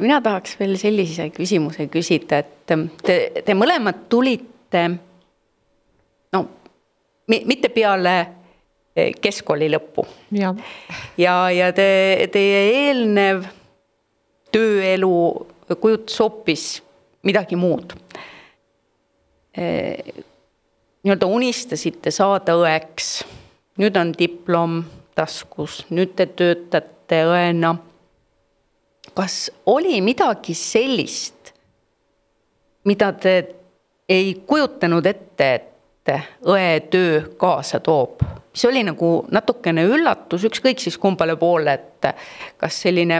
mina 0.00 0.20
tahaks 0.24 0.56
veel 0.60 0.76
sellise 0.80 1.30
küsimuse 1.34 1.88
küsida, 1.92 2.42
et 2.42 2.72
te, 3.04 3.18
te 3.44 3.56
mõlemad 3.56 4.06
tulite 4.12 4.86
no 6.34 6.44
mitte 7.28 7.70
peale 7.74 8.16
keskkooli 8.94 9.70
lõppu. 9.72 10.04
ja, 10.36 10.54
ja, 11.18 11.36
ja 11.50 11.72
te, 11.74 12.28
teie 12.32 12.62
eelnev 12.86 13.44
tööelu 14.54 15.12
kujutas 15.80 16.20
hoopis 16.20 16.66
midagi 17.26 17.56
muud. 17.56 17.94
nii-öelda 21.04 21.26
unistasite 21.30 22.10
saada 22.14 22.56
õeks, 22.58 23.22
nüüd 23.78 23.96
on 23.98 24.12
diplom 24.18 24.82
taskus, 25.14 25.84
nüüd 25.94 26.14
te 26.18 26.26
töötate 26.26 26.93
õena. 27.12 27.74
kas 29.14 29.50
oli 29.66 30.00
midagi 30.00 30.54
sellist, 30.54 31.52
mida 32.84 33.12
te 33.12 33.34
ei 34.08 34.34
kujutanud 34.46 35.06
ette, 35.06 35.54
et 35.54 36.12
õe 36.44 36.80
töö 36.90 37.20
kaasa 37.36 37.80
toob? 37.80 38.22
mis 38.54 38.64
oli 38.64 38.84
nagu 38.86 39.24
natukene 39.34 39.82
üllatus, 39.82 40.44
ükskõik 40.46 40.78
siis 40.78 40.98
kumbale 40.98 41.34
poole, 41.36 41.72
et 41.74 42.06
kas 42.56 42.76
selline 42.84 43.18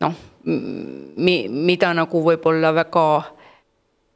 noh, 0.00 0.14
mi-, 0.46 1.48
mida 1.48 1.90
nagu 1.96 2.22
võib-olla 2.24 2.72
väga 2.74 3.06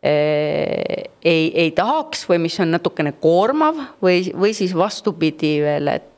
eh, 0.00 1.10
ei, 1.20 1.50
ei 1.52 1.70
tahaks 1.76 2.24
või 2.30 2.40
mis 2.46 2.56
on 2.64 2.72
natukene 2.72 3.12
koormav 3.20 3.82
või, 4.02 4.22
või 4.32 4.54
siis 4.56 4.72
vastupidi 4.76 5.58
veel, 5.64 5.92
et 5.92 6.08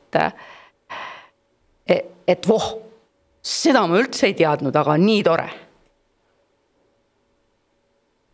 et, 1.89 2.12
et 2.27 2.47
voh, 2.47 2.69
seda 3.43 3.85
ma 3.87 3.99
üldse 3.99 4.29
ei 4.29 4.37
teadnud, 4.37 4.75
aga 4.75 4.97
nii 4.97 5.23
tore. 5.23 5.49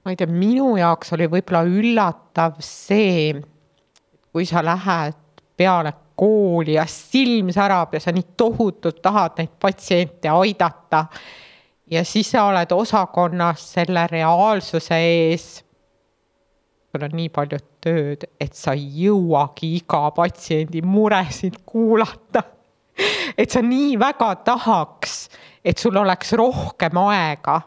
ma 0.05 0.13
ei 0.13 0.17
tea, 0.17 0.29
minu 0.31 0.75
jaoks 0.79 1.11
oli 1.13 1.27
võib-olla 1.29 1.65
üllatav 1.67 2.61
see, 2.63 3.33
kui 4.31 4.45
sa 4.47 4.63
lähed 4.65 5.17
peale 5.59 5.91
kooli 6.19 6.73
ja 6.73 6.85
silm 6.87 7.51
särab 7.55 7.93
ja 7.95 8.01
sa 8.03 8.11
nii 8.15 8.33
tohutult 8.37 9.01
tahad 9.03 9.37
neid 9.39 9.55
patsiente 9.59 10.31
aidata. 10.31 11.05
ja 11.91 12.03
siis 12.05 12.31
sa 12.31 12.45
oled 12.49 12.71
osakonnas 12.71 13.65
selle 13.73 14.07
reaalsuse 14.07 14.99
ees. 14.99 15.47
sul 16.91 17.03
on 17.05 17.15
nii 17.15 17.29
palju 17.29 17.59
tööd, 17.81 18.25
et 18.39 18.55
sa 18.55 18.73
ei 18.73 18.87
jõuagi 19.05 19.75
iga 19.77 20.09
patsiendi 20.15 20.81
muresid 20.81 21.61
kuulata. 21.65 22.43
Et 23.37 23.51
sa 23.51 23.61
nii 23.65 23.97
väga 23.99 24.33
tahaks, 24.45 25.29
et 25.65 25.77
sul 25.77 25.97
oleks 25.97 26.33
rohkem 26.33 26.97
aega. 27.07 27.61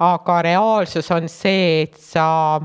aga 0.00 0.42
reaalsus 0.42 1.10
on 1.12 1.28
see, 1.28 1.82
et 1.82 1.96
sa 2.00 2.58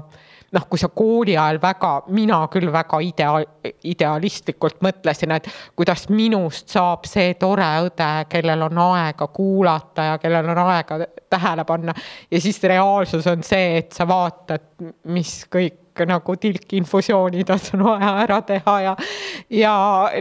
noh, 0.55 0.65
kui 0.69 0.79
sa 0.79 0.88
kooli 0.88 1.36
ajal 1.36 1.59
väga, 1.61 1.91
mina 2.15 2.39
küll 2.51 2.71
väga 2.71 2.99
idea-, 3.03 3.71
idealistlikult 3.91 4.79
mõtlesin, 4.86 5.33
et 5.36 5.49
kuidas 5.75 6.07
minust 6.13 6.71
saab 6.71 7.07
see 7.09 7.33
tore 7.39 7.67
õde, 7.88 8.11
kellel 8.31 8.67
on 8.69 8.81
aega 8.86 9.27
kuulata 9.36 10.11
ja 10.11 10.19
kellel 10.21 10.53
on 10.53 10.61
aega 10.67 10.99
tähele 11.29 11.65
panna. 11.67 11.95
ja 12.31 12.41
siis 12.41 12.61
reaalsus 12.63 13.27
on 13.27 13.43
see, 13.43 13.81
et 13.81 13.91
sa 13.95 14.07
vaatad, 14.07 14.69
mis 15.11 15.41
kõik 15.51 15.81
nagu 16.03 16.35
tilkinfusioonid 16.35 17.49
on 17.55 17.83
vaja 17.85 18.11
ära 18.23 18.41
teha 18.41 18.75
ja, 18.83 18.95
ja 19.49 19.75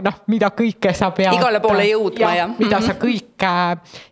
noh, 0.05 0.21
mida 0.31 0.51
kõike 0.55 0.93
sa 0.95 1.11
pead. 1.15 1.35
igale 1.35 1.59
poole 1.63 1.87
jõudma 1.89 2.31
ja, 2.31 2.45
ja. 2.45 2.47
mida 2.59 2.79
sa 2.85 2.95
kõike 2.99 3.51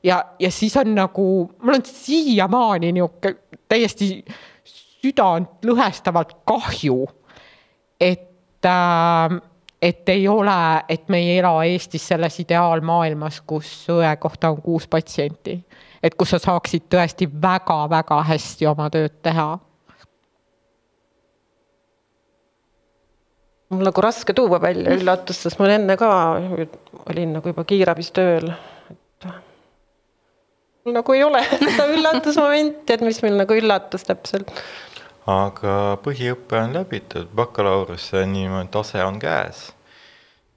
ja, 0.03 0.20
ja 0.39 0.51
siis 0.51 0.76
on 0.82 0.91
nagu, 0.97 1.30
mul 1.64 1.80
on 1.80 1.88
siiamaani 1.88 2.91
nihuke 2.99 3.36
täiesti 3.72 4.18
südant 4.68 5.66
lõhestavalt 5.66 6.38
kahju, 6.47 7.01
et 7.99 8.68
äh, 8.68 9.41
et 9.84 10.09
ei 10.09 10.28
ole, 10.28 10.84
et 10.89 11.09
me 11.09 11.20
ei 11.20 11.39
ela 11.39 11.57
Eestis 11.68 12.05
selles 12.07 12.39
ideaalmaailmas, 12.39 13.41
kus 13.47 13.72
õe 13.91 14.14
kohta 14.20 14.53
on 14.53 14.61
kuus 14.64 14.88
patsienti. 14.88 15.59
et 16.03 16.16
kus 16.20 16.34
sa 16.34 16.39
saaksid 16.39 16.88
tõesti 16.91 17.28
väga-väga 17.41 18.22
hästi 18.28 18.68
oma 18.68 18.89
tööd 18.91 19.22
teha. 19.24 19.59
Mul 23.74 23.90
nagu 23.90 24.06
raske 24.06 24.36
tuua 24.38 24.62
välja 24.62 24.96
üllatust, 24.96 25.48
sest 25.48 25.60
mul 25.62 25.74
enne 25.74 25.98
ka 26.00 26.12
olin 27.10 27.36
nagu 27.38 27.54
juba 27.54 27.66
kiirabis 27.68 28.14
tööl, 28.16 28.54
et 28.94 29.28
nagu 30.94 31.16
ei 31.16 31.24
ole 31.26 31.44
seda 31.60 31.90
üllatusmomenti, 31.92 32.96
et 32.96 33.06
mis 33.06 33.22
meil 33.26 33.38
nagu 33.44 33.60
üllatus 33.60 34.08
täpselt 34.08 34.52
aga 35.30 35.98
põhiõpe 36.04 36.60
on 36.60 36.74
läbitud, 36.76 37.30
bakalaureuse 37.36 38.26
niimoodi 38.28 38.72
tase 38.74 39.04
on 39.04 39.20
käes. 39.20 39.72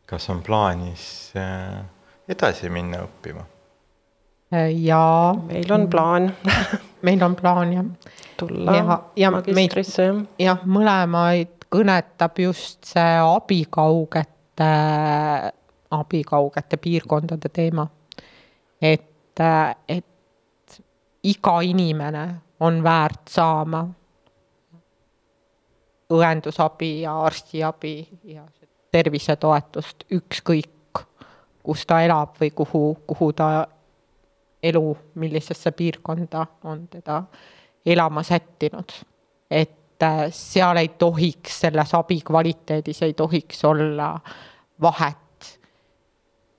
kas 0.06 0.28
on 0.30 0.42
plaanis 0.42 1.32
äh, 1.36 1.82
edasi 2.28 2.70
minna 2.70 3.02
õppima? 3.06 3.44
Äh, 4.54 4.70
jaa. 4.82 5.34
meil 5.34 5.72
on 5.72 5.88
plaan 5.90 6.32
meil 7.06 7.22
on 7.22 7.36
plaan 7.36 7.72
jah. 7.72 7.84
tulla 8.36 8.76
ja, 8.76 9.00
ja 9.16 9.30
magistrisse 9.30 10.02
jah. 10.02 10.22
jah, 10.38 10.64
mõlemaid 10.66 11.55
kõnetab 11.72 12.38
just 12.38 12.84
see 12.84 13.18
abikaugete, 13.22 14.70
abikaugete 15.90 16.76
piirkondade 16.76 17.48
teema. 17.48 17.86
et, 18.80 19.40
et 19.88 20.80
iga 21.22 21.60
inimene 21.60 22.26
on 22.60 22.82
väärt 22.84 23.28
saama 23.28 23.86
õendusabi 26.12 27.00
ja 27.00 27.16
arstiabi 27.26 28.08
ja 28.24 28.44
tervisetoetust, 28.92 30.04
ükskõik 30.12 30.70
kus 31.66 31.86
ta 31.86 32.00
elab 32.06 32.38
või 32.40 32.52
kuhu, 32.54 32.82
kuhu 33.06 33.32
ta 33.34 33.48
elu, 34.62 34.96
millisesse 35.18 35.72
piirkonda 35.74 36.46
on 36.64 36.86
teda 36.88 37.22
elama 37.86 38.22
sättinud. 38.22 38.92
et 39.50 39.70
seal 40.30 40.76
ei 40.76 40.88
tohiks, 40.88 41.60
selles 41.60 41.94
abi 41.94 42.20
kvaliteedis 42.20 43.02
ei 43.02 43.14
tohiks 43.14 43.64
olla 43.64 44.14
vahet. 44.82 45.16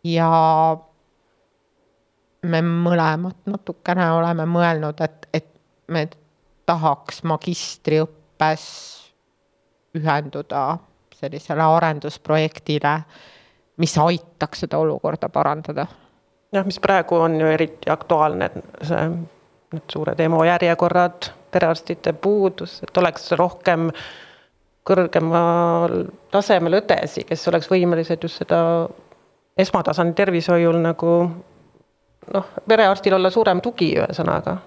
ja 0.04 0.30
me 2.42 2.62
mõlemad 2.62 3.36
natukene 3.46 4.12
oleme 4.12 4.46
mõelnud, 4.46 5.02
et, 5.04 5.28
et 5.34 5.50
me 5.88 6.08
tahaks 6.66 7.24
magistriõppes 7.24 8.64
ühenduda 9.98 10.78
sellisele 11.18 11.64
arendusprojektile, 11.64 13.00
mis 13.82 13.98
aitaks 13.98 14.66
seda 14.66 14.78
olukorda 14.78 15.30
parandada. 15.30 15.88
jah, 16.52 16.66
mis 16.66 16.80
praegu 16.80 17.16
on 17.16 17.40
ju 17.42 17.48
eriti 17.48 17.90
aktuaalne, 17.90 18.50
see, 18.82 19.10
need 19.74 19.92
suured 19.92 20.20
EMO 20.20 20.44
järjekorrad, 20.48 21.32
perearstide 21.58 22.14
puudus, 22.22 22.80
et 22.86 23.02
oleks 23.02 23.32
rohkem 23.40 23.90
kõrgemal 24.88 26.06
tasemel 26.32 26.80
õdesi, 26.80 27.26
kes 27.28 27.50
oleks 27.52 27.68
võimelised 27.72 28.24
just 28.24 28.46
seda 28.46 28.62
esmatasandi 29.58 30.16
tervishoiul 30.16 30.80
nagu 30.80 31.20
noh, 32.34 32.50
perearstil 32.70 33.18
olla 33.18 33.34
suurem 33.34 33.62
tugi, 33.66 33.96
ühesõnaga 33.98 34.58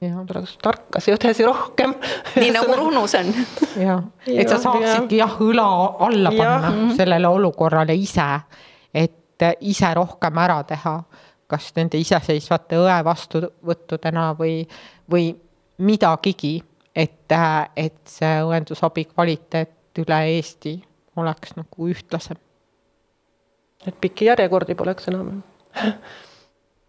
oleks 0.00 0.56
tarkasi 0.62 1.12
õdesi 1.12 1.44
rohkem. 1.44 1.94
nii 2.36 2.50
nagu 2.54 2.76
Ruhnus 2.76 3.14
on. 3.18 3.32
jah, 3.76 4.04
et 4.26 4.48
sa 4.48 4.58
saaksidki 4.62 5.20
jah, 5.20 5.34
õla 5.44 5.66
alla 6.06 6.32
panna 6.32 6.70
ja. 6.72 6.94
Sellele 6.96 7.28
olukorrale 7.28 7.94
ise, 7.94 8.28
et 8.94 9.44
ise 9.60 9.92
rohkem 9.94 10.38
ära 10.40 10.62
teha, 10.68 10.96
kas 11.50 11.72
nende 11.76 12.00
iseseisvate 12.00 12.78
õe 12.80 12.96
vastuvõttudena 13.04 14.30
või, 14.38 14.62
või 15.10 15.32
midagigi, 15.80 16.58
et, 16.94 17.32
et 17.76 18.00
see 18.08 18.40
õendusabi 18.46 19.06
kvaliteet 19.10 20.00
üle 20.02 20.20
Eesti 20.36 20.76
oleks 21.20 21.56
nagu 21.56 21.90
ühtlasem. 21.90 22.38
et 23.86 23.96
pikki 24.00 24.28
järjekordi 24.28 24.74
poleks 24.76 25.08
enam 25.08 25.40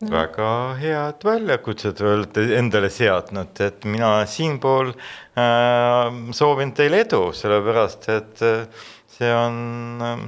väga 0.09 0.75
head 0.79 1.23
väljakutsed 1.25 1.99
olete 2.01 2.45
endale 2.57 2.89
seadnud, 2.89 3.53
et 3.61 3.85
mina 3.85 4.25
siinpool 4.25 4.91
äh, 4.91 6.07
soovin 6.33 6.73
teile 6.77 7.03
edu, 7.05 7.27
sellepärast 7.37 8.07
et 8.13 8.41
äh, 8.45 8.85
see 9.11 9.29
on 9.35 10.01
äh, 10.01 10.23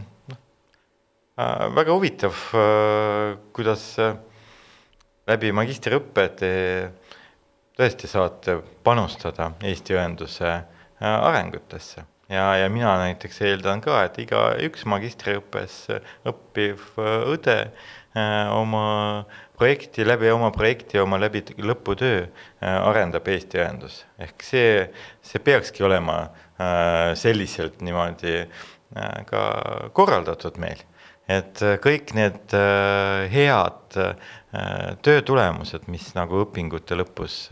väga 1.74 1.96
huvitav, 1.96 2.38
kuidas 3.58 3.88
läbi 5.26 5.50
magistriõppe 5.56 6.28
te 6.38 6.52
tõesti 7.78 8.08
saate 8.10 8.60
panustada 8.84 9.52
Eesti 9.64 9.96
õenduse 9.98 10.52
arengutesse 11.04 12.04
ja, 12.30 12.46
ja 12.58 12.70
mina 12.70 12.96
näiteks 13.02 13.42
eeldan 13.48 13.82
ka, 13.84 14.04
et 14.08 14.20
igaüks 14.24 14.86
magistriõppes 14.90 15.80
õppiv 16.30 16.86
õde 17.34 17.58
oma 18.54 18.86
projekti, 19.58 20.06
läbi 20.06 20.30
oma 20.32 20.52
projekti, 20.54 21.00
oma 21.02 21.18
läbi 21.22 21.44
lõputöö 21.58 22.28
arendab 22.62 23.28
Eesti 23.28 23.62
õendus. 23.64 24.04
ehk 24.20 24.46
see, 24.46 24.88
see 25.22 25.42
peakski 25.44 25.84
olema 25.84 26.28
selliselt 27.18 27.82
niimoodi 27.82 28.44
ka 29.28 29.44
korraldatud 29.98 30.60
meil 30.62 30.82
et 31.32 31.62
äh, 31.64 31.78
kõik 31.84 32.14
need 32.18 32.54
äh, 32.58 33.30
head 33.32 33.98
äh, 34.00 34.16
töö 35.06 35.22
tulemused, 35.26 35.88
mis 35.92 36.12
nagu 36.18 36.44
õpingute 36.44 36.98
lõpus 37.00 37.48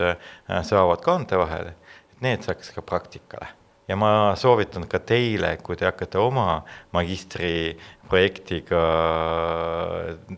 saavad 0.46 1.02
kaante 1.02 1.38
vahele, 1.40 1.74
need 2.22 2.44
saaks 2.46 2.70
ka 2.76 2.84
praktikale. 2.86 3.48
ja 3.88 3.96
ma 3.98 4.36
soovitan 4.38 4.86
ka 4.88 5.00
teile, 5.02 5.56
kui 5.58 5.76
te 5.76 5.84
hakkate 5.88 6.18
oma 6.22 6.62
magistriprojektiga 6.94 8.82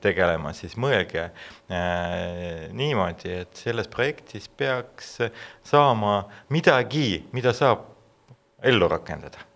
tegelema, 0.01 0.55
siis 0.57 0.78
mõelge 0.80 1.28
niimoodi, 2.72 3.35
et 3.45 3.53
selles 3.61 3.89
projektis 3.93 4.49
peaks 4.49 5.18
saama 5.62 6.24
midagi, 6.49 7.26
mida 7.37 7.53
saab 7.53 7.85
ellu 8.64 8.89
rakendada 8.89 9.54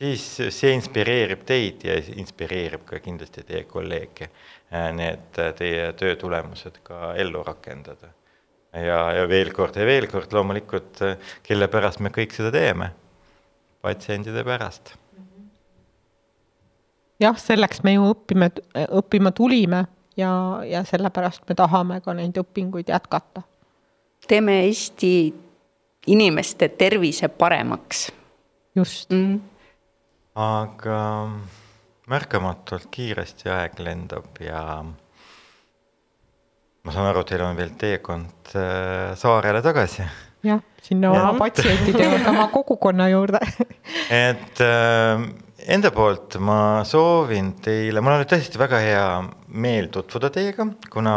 siis 0.00 0.24
see 0.52 0.74
inspireerib 0.76 1.44
teid 1.48 1.84
ja 1.86 1.96
inspireerib 2.20 2.84
ka 2.88 3.00
kindlasti 3.04 3.44
teie 3.46 3.64
kolleege 3.68 4.28
äh, 4.28 4.90
need 4.96 5.40
äh, 5.40 5.52
teie 5.56 5.88
töö 5.96 6.16
tulemused 6.20 6.82
ka 6.84 7.14
ellu 7.16 7.42
rakendada. 7.46 8.12
ja, 8.72 9.00
ja 9.16 9.24
veel 9.28 9.52
kord 9.56 9.76
ja 9.76 9.86
veel 9.88 10.08
kord 10.10 10.32
loomulikult, 10.36 11.00
äh, 11.02 11.16
kelle 11.42 11.68
pärast 11.72 12.04
me 12.04 12.12
kõik 12.12 12.36
seda 12.36 12.52
teeme, 12.52 12.90
patsientide 13.80 14.44
pärast. 14.44 14.94
jah, 17.20 17.40
selleks 17.40 17.82
me 17.82 17.96
ju 17.96 18.12
õpime, 18.12 18.52
õppima 19.00 19.32
tulime 19.32 19.86
ja, 20.16 20.30
ja 20.68 20.84
sellepärast 20.84 21.48
me 21.48 21.56
tahame 21.56 22.00
ka 22.04 22.12
neid 22.12 22.36
õpinguid 22.36 22.92
jätkata. 22.92 23.48
teeme 24.28 24.60
Eesti 24.66 25.32
inimeste 26.06 26.68
tervise 26.68 27.28
paremaks. 27.28 28.10
just 28.74 29.10
mm. 29.10 29.34
-hmm 29.34 29.55
aga 30.36 31.00
märkamatult 32.12 32.90
kiiresti 32.92 33.48
aeg 33.50 33.80
lendab 33.80 34.36
ja 34.44 34.60
ma 36.86 36.94
saan 36.94 37.08
aru, 37.10 37.24
teil 37.26 37.42
on 37.46 37.56
veel 37.58 37.72
teekond 37.80 38.52
äh, 38.54 39.16
saarele 39.18 39.62
tagasi. 39.64 40.04
jah, 40.46 40.60
sinna 40.84 41.10
oma 41.14 41.32
patsientide 41.40 42.04
juurde, 42.04 42.28
oma 42.30 42.46
kogukonna 42.56 43.08
juurde 43.10 43.40
et 44.12 44.60
äh, 44.62 45.24
enda 45.72 45.90
poolt 45.96 46.36
ma 46.38 46.84
soovin 46.86 47.54
teile, 47.64 48.04
mul 48.04 48.18
on 48.18 48.28
tõesti 48.28 48.60
väga 48.60 48.82
hea 48.84 49.08
meel 49.56 49.88
tutvuda 49.94 50.30
teiega, 50.34 50.68
kuna 50.92 51.16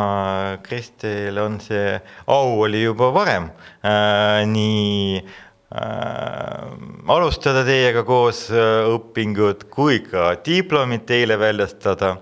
Kristil 0.64 1.38
on 1.44 1.60
see 1.62 2.00
au 2.32 2.56
oli 2.64 2.86
juba 2.86 3.12
varem 3.20 3.52
äh, 3.84 4.48
nii 4.48 5.22
alustada 5.70 7.62
teiega 7.66 8.02
koos 8.06 8.48
äh, 8.50 8.88
õpingud 8.90 9.68
kui 9.70 10.00
ka 10.02 10.32
diplomit 10.46 11.06
teile 11.06 11.38
väljastada 11.38 12.16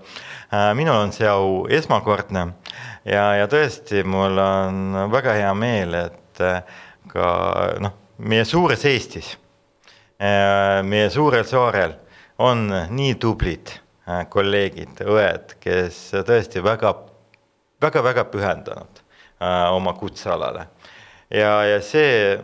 äh,. 0.52 0.74
minul 0.76 0.98
on 1.06 1.12
see 1.16 1.28
au 1.28 1.64
esmakordne 1.72 2.44
ja, 3.08 3.24
ja 3.40 3.46
tõesti, 3.48 4.04
mul 4.04 4.36
on 4.36 4.98
väga 5.12 5.32
hea 5.38 5.54
meel, 5.56 5.96
et 5.96 6.44
äh, 6.44 6.60
ka 7.08 7.30
noh, 7.80 7.96
meie 8.18 8.44
suures 8.44 8.84
Eestis 8.84 9.32
äh,, 10.20 10.84
meie 10.84 11.08
suurel 11.10 11.48
saarel 11.48 11.96
on 12.44 12.68
nii 12.68 13.16
tublid 13.16 13.72
äh, 13.72 14.26
kolleegid, 14.28 15.00
õed, 15.08 15.56
kes 15.64 16.10
tõesti 16.28 16.60
väga, 16.60 16.92
väga, 17.80 18.04
väga 18.04 18.28
pühendunud 18.28 19.00
äh, 19.40 19.72
oma 19.72 19.96
kutsealale 19.96 20.68
ja, 21.32 21.62
ja 21.64 21.80
see 21.80 22.36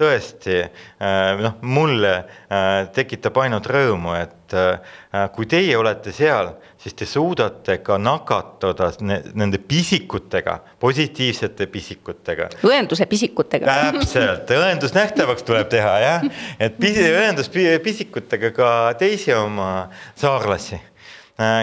tõesti 0.00 0.56
äh, 0.60 1.40
noh, 1.40 1.58
mulle 1.62 2.12
äh, 2.16 2.88
tekitab 2.94 3.36
ainult 3.42 3.68
rõõmu, 3.70 4.14
et 4.16 4.56
äh, 4.56 4.98
kui 5.34 5.48
teie 5.50 5.76
olete 5.78 6.12
seal, 6.16 6.54
siis 6.80 6.96
te 6.96 7.08
suudate 7.08 7.80
ka 7.84 7.98
nakatada 8.00 8.90
nende 9.02 9.60
pisikutega, 9.60 10.56
positiivsete 10.80 11.68
pisikutega. 11.72 12.50
õenduse 12.66 13.06
pisikutega. 13.10 13.78
täpselt, 13.96 14.52
õendus 14.56 14.96
nähtavaks 14.96 15.44
tuleb 15.46 15.70
teha 15.72 15.96
jah, 16.04 16.28
et 16.58 16.78
pisi, 16.80 17.04
õendus 17.10 17.50
pisikutega 17.84 18.52
ka 18.56 18.70
teisi 19.00 19.34
oma 19.36 19.90
saarlasi, 20.18 20.80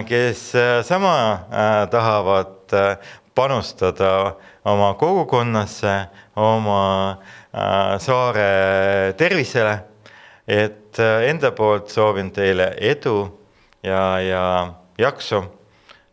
kes 0.07 0.43
sama 0.88 1.15
tahavad 1.93 2.73
panustada 3.38 4.11
oma 4.65 4.95
kogukonnasse, 4.97 5.97
oma 6.35 6.79
äh, 7.11 7.35
Äh, 7.46 7.46
saare 7.99 9.13
tervisele. 9.17 9.79
et 10.47 10.99
äh, 10.99 11.27
enda 11.27 11.51
poolt 11.51 11.89
soovin 11.91 12.29
teile 12.31 12.69
edu 12.79 13.17
ja, 13.83 14.19
ja 14.23 14.43
jaksu. 14.97 15.41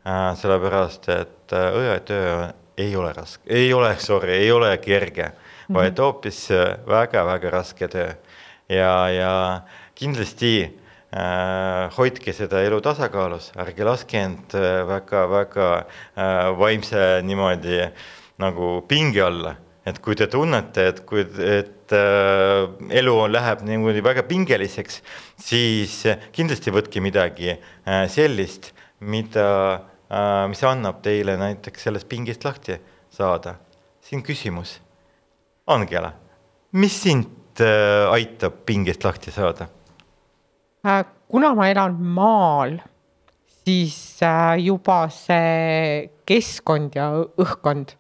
Äh, 0.05 0.33
sellepärast, 0.37 1.07
et 1.09 1.55
õetöö 1.55 2.49
ei 2.77 2.97
ole 2.97 3.13
raske, 3.15 3.47
ei 3.47 3.71
ole, 3.73 3.95
sorry, 4.03 4.33
ei 4.33 4.51
ole 4.53 4.77
kerge 4.79 5.23
mm, 5.23 5.31
-hmm. 5.31 5.75
vaid 5.75 5.99
hoopis 5.99 6.49
väga-väga 6.87 7.51
raske 7.51 7.89
töö. 7.89 8.11
ja, 8.69 9.09
ja 9.09 9.61
kindlasti 9.95 10.81
äh, 11.17 11.97
hoidke 11.97 12.33
seda 12.33 12.61
elu 12.61 12.81
tasakaalus, 12.81 13.53
ärge 13.57 13.85
laske 13.85 14.19
end 14.19 14.55
väga-väga 14.89 15.77
äh, 15.79 16.59
vaimse 16.59 17.23
niimoodi 17.23 17.93
nagu 18.39 18.83
pinge 18.89 19.23
alla 19.23 19.55
et 19.85 19.99
kui 20.01 20.17
te 20.17 20.27
tunnete, 20.33 20.87
et 20.91 21.01
kui, 21.09 21.25
et 21.25 21.93
äh, 21.93 22.69
elu 23.01 23.17
läheb 23.29 23.65
niimoodi 23.69 24.05
väga 24.05 24.25
pingeliseks, 24.29 25.01
siis 25.41 25.99
kindlasti 26.35 26.73
võtke 26.75 27.03
midagi 27.05 27.53
äh, 27.53 28.05
sellist, 28.13 28.73
mida 29.05 29.49
äh,, 30.09 30.45
mis 30.49 30.65
annab 30.65 31.03
teile 31.05 31.37
näiteks 31.41 31.89
sellest 31.89 32.09
pingist 32.09 32.45
lahti 32.45 32.79
saada. 33.13 33.59
siin 34.05 34.23
küsimus, 34.23 34.81
Angela, 35.67 36.13
mis 36.73 36.97
sind 37.03 37.61
äh, 37.61 38.09
aitab 38.13 38.65
pingist 38.67 39.05
lahti 39.05 39.33
saada 39.33 39.69
äh,? 40.85 41.05
kuna 41.29 41.55
ma 41.55 41.69
elan 41.69 41.97
maal, 41.99 42.79
siis 43.65 44.23
äh, 44.23 44.57
juba 44.65 45.09
see 45.11 46.11
keskkond 46.29 46.97
ja 46.97 47.09
õhkkond, 47.41 47.97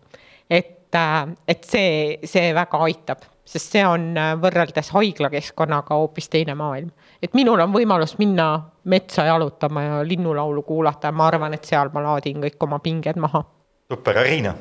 et 0.95 1.31
et, 1.49 1.59
et 1.59 1.65
see, 1.65 2.19
see 2.25 2.53
väga 2.55 2.79
aitab, 2.87 3.25
sest 3.45 3.75
see 3.75 3.85
on 3.87 4.13
äh, 4.19 4.33
võrreldes 4.41 4.91
haiglakeskkonnaga 4.95 5.99
hoopis 5.99 6.29
teine 6.33 6.55
maailm. 6.55 6.91
et 7.23 7.35
minul 7.35 7.61
on 7.61 7.73
võimalus 7.73 8.17
minna 8.19 8.63
metsa 8.85 9.25
jalutama 9.25 9.83
ja 9.83 10.03
linnulaulu 10.05 10.63
kuulata 10.63 11.09
ja 11.09 11.13
ma 11.13 11.27
arvan, 11.27 11.55
et 11.55 11.65
seal 11.65 11.91
ma 11.93 12.03
laadin 12.03 12.41
kõik 12.41 12.67
oma 12.67 12.79
pinged 12.79 13.17
maha. 13.17 13.45
super, 13.93 14.19
Ariina? 14.19 14.55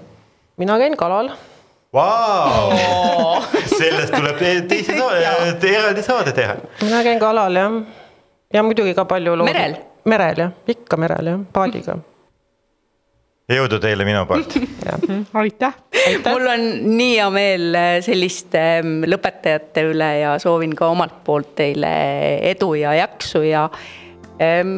mina 0.58 0.78
käin 0.78 0.98
kalal. 0.98 1.32
Vau, 1.94 2.72
sellest 3.80 4.14
tuleb 4.14 4.40
teise 4.72 4.98
saade, 4.98 5.70
eraldi 5.70 6.04
saade 6.04 6.34
teha. 6.34 6.58
mina 6.82 7.04
käin 7.04 7.20
kalal 7.20 7.62
jah, 7.62 7.82
ja 8.54 8.64
muidugi 8.64 8.94
ka 8.94 9.06
palju. 9.06 9.36
merel? 9.44 9.78
merel 10.06 10.48
jah, 10.48 10.58
ikka 10.68 10.98
merel 10.98 11.32
jah, 11.34 11.46
paadiga 11.54 12.02
jõudu 13.52 13.80
teile 13.84 14.06
minu 14.08 14.26
poolt. 14.30 14.56
Mhm, 14.94 15.24
aitäh, 15.40 15.74
aitäh.. 15.96 16.34
mul 16.34 16.48
on 16.52 16.64
nii 16.98 17.14
hea 17.16 17.28
meel 17.34 17.76
äh, 17.76 17.94
selliste 18.04 18.60
ähm, 18.80 19.06
lõpetajate 19.08 19.86
üle 19.90 20.10
ja 20.20 20.34
soovin 20.40 20.76
ka 20.78 20.90
omalt 20.92 21.22
poolt 21.26 21.54
teile 21.58 21.92
edu 22.52 22.74
ja 22.78 22.94
jaksu 22.98 23.42
ja 23.48 23.64
ähm, 24.44 24.74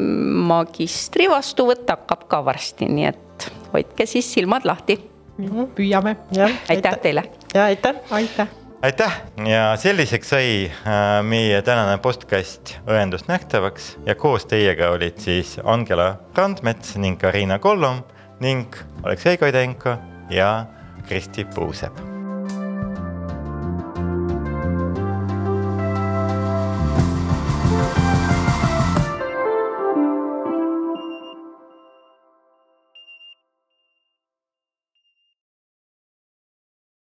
magistri 0.49 1.27
vastuvõtt 1.29 1.89
hakkab 1.89 2.27
ka 2.31 2.43
varsti, 2.45 2.89
nii 2.89 3.09
et 3.09 3.49
hoidke 3.73 4.07
siis 4.09 4.29
silmad 4.37 4.65
lahti. 4.65 4.99
Mhm, 5.41 5.73
püüame. 5.75 6.15
aitäh 6.69 7.01
teile. 7.01 7.25
ja 7.53 7.67
aitäh. 7.71 8.01
aitäh. 8.11 8.53
Aitäh! 8.85 9.13
Ja 9.49 9.71
selliseks 9.81 10.29
sai 10.29 10.49
äh, 10.69 11.21
meie 11.25 11.61
tänane 11.65 11.97
podcast 11.97 12.75
õendust 12.85 13.25
nähtavaks 13.31 13.95
ja 14.05 14.13
koos 14.15 14.45
teiega 14.45 14.91
olid 14.93 15.17
siis 15.23 15.55
Angela 15.63 16.19
Randmets 16.37 16.93
ning 17.01 17.17
Karina 17.21 17.57
Kollom 17.59 18.03
ning 18.39 18.75
Aleksei 19.03 19.37
Koidenko 19.37 19.97
ja 20.29 20.65
Kristi 21.07 21.45
Puusepp 21.45 22.14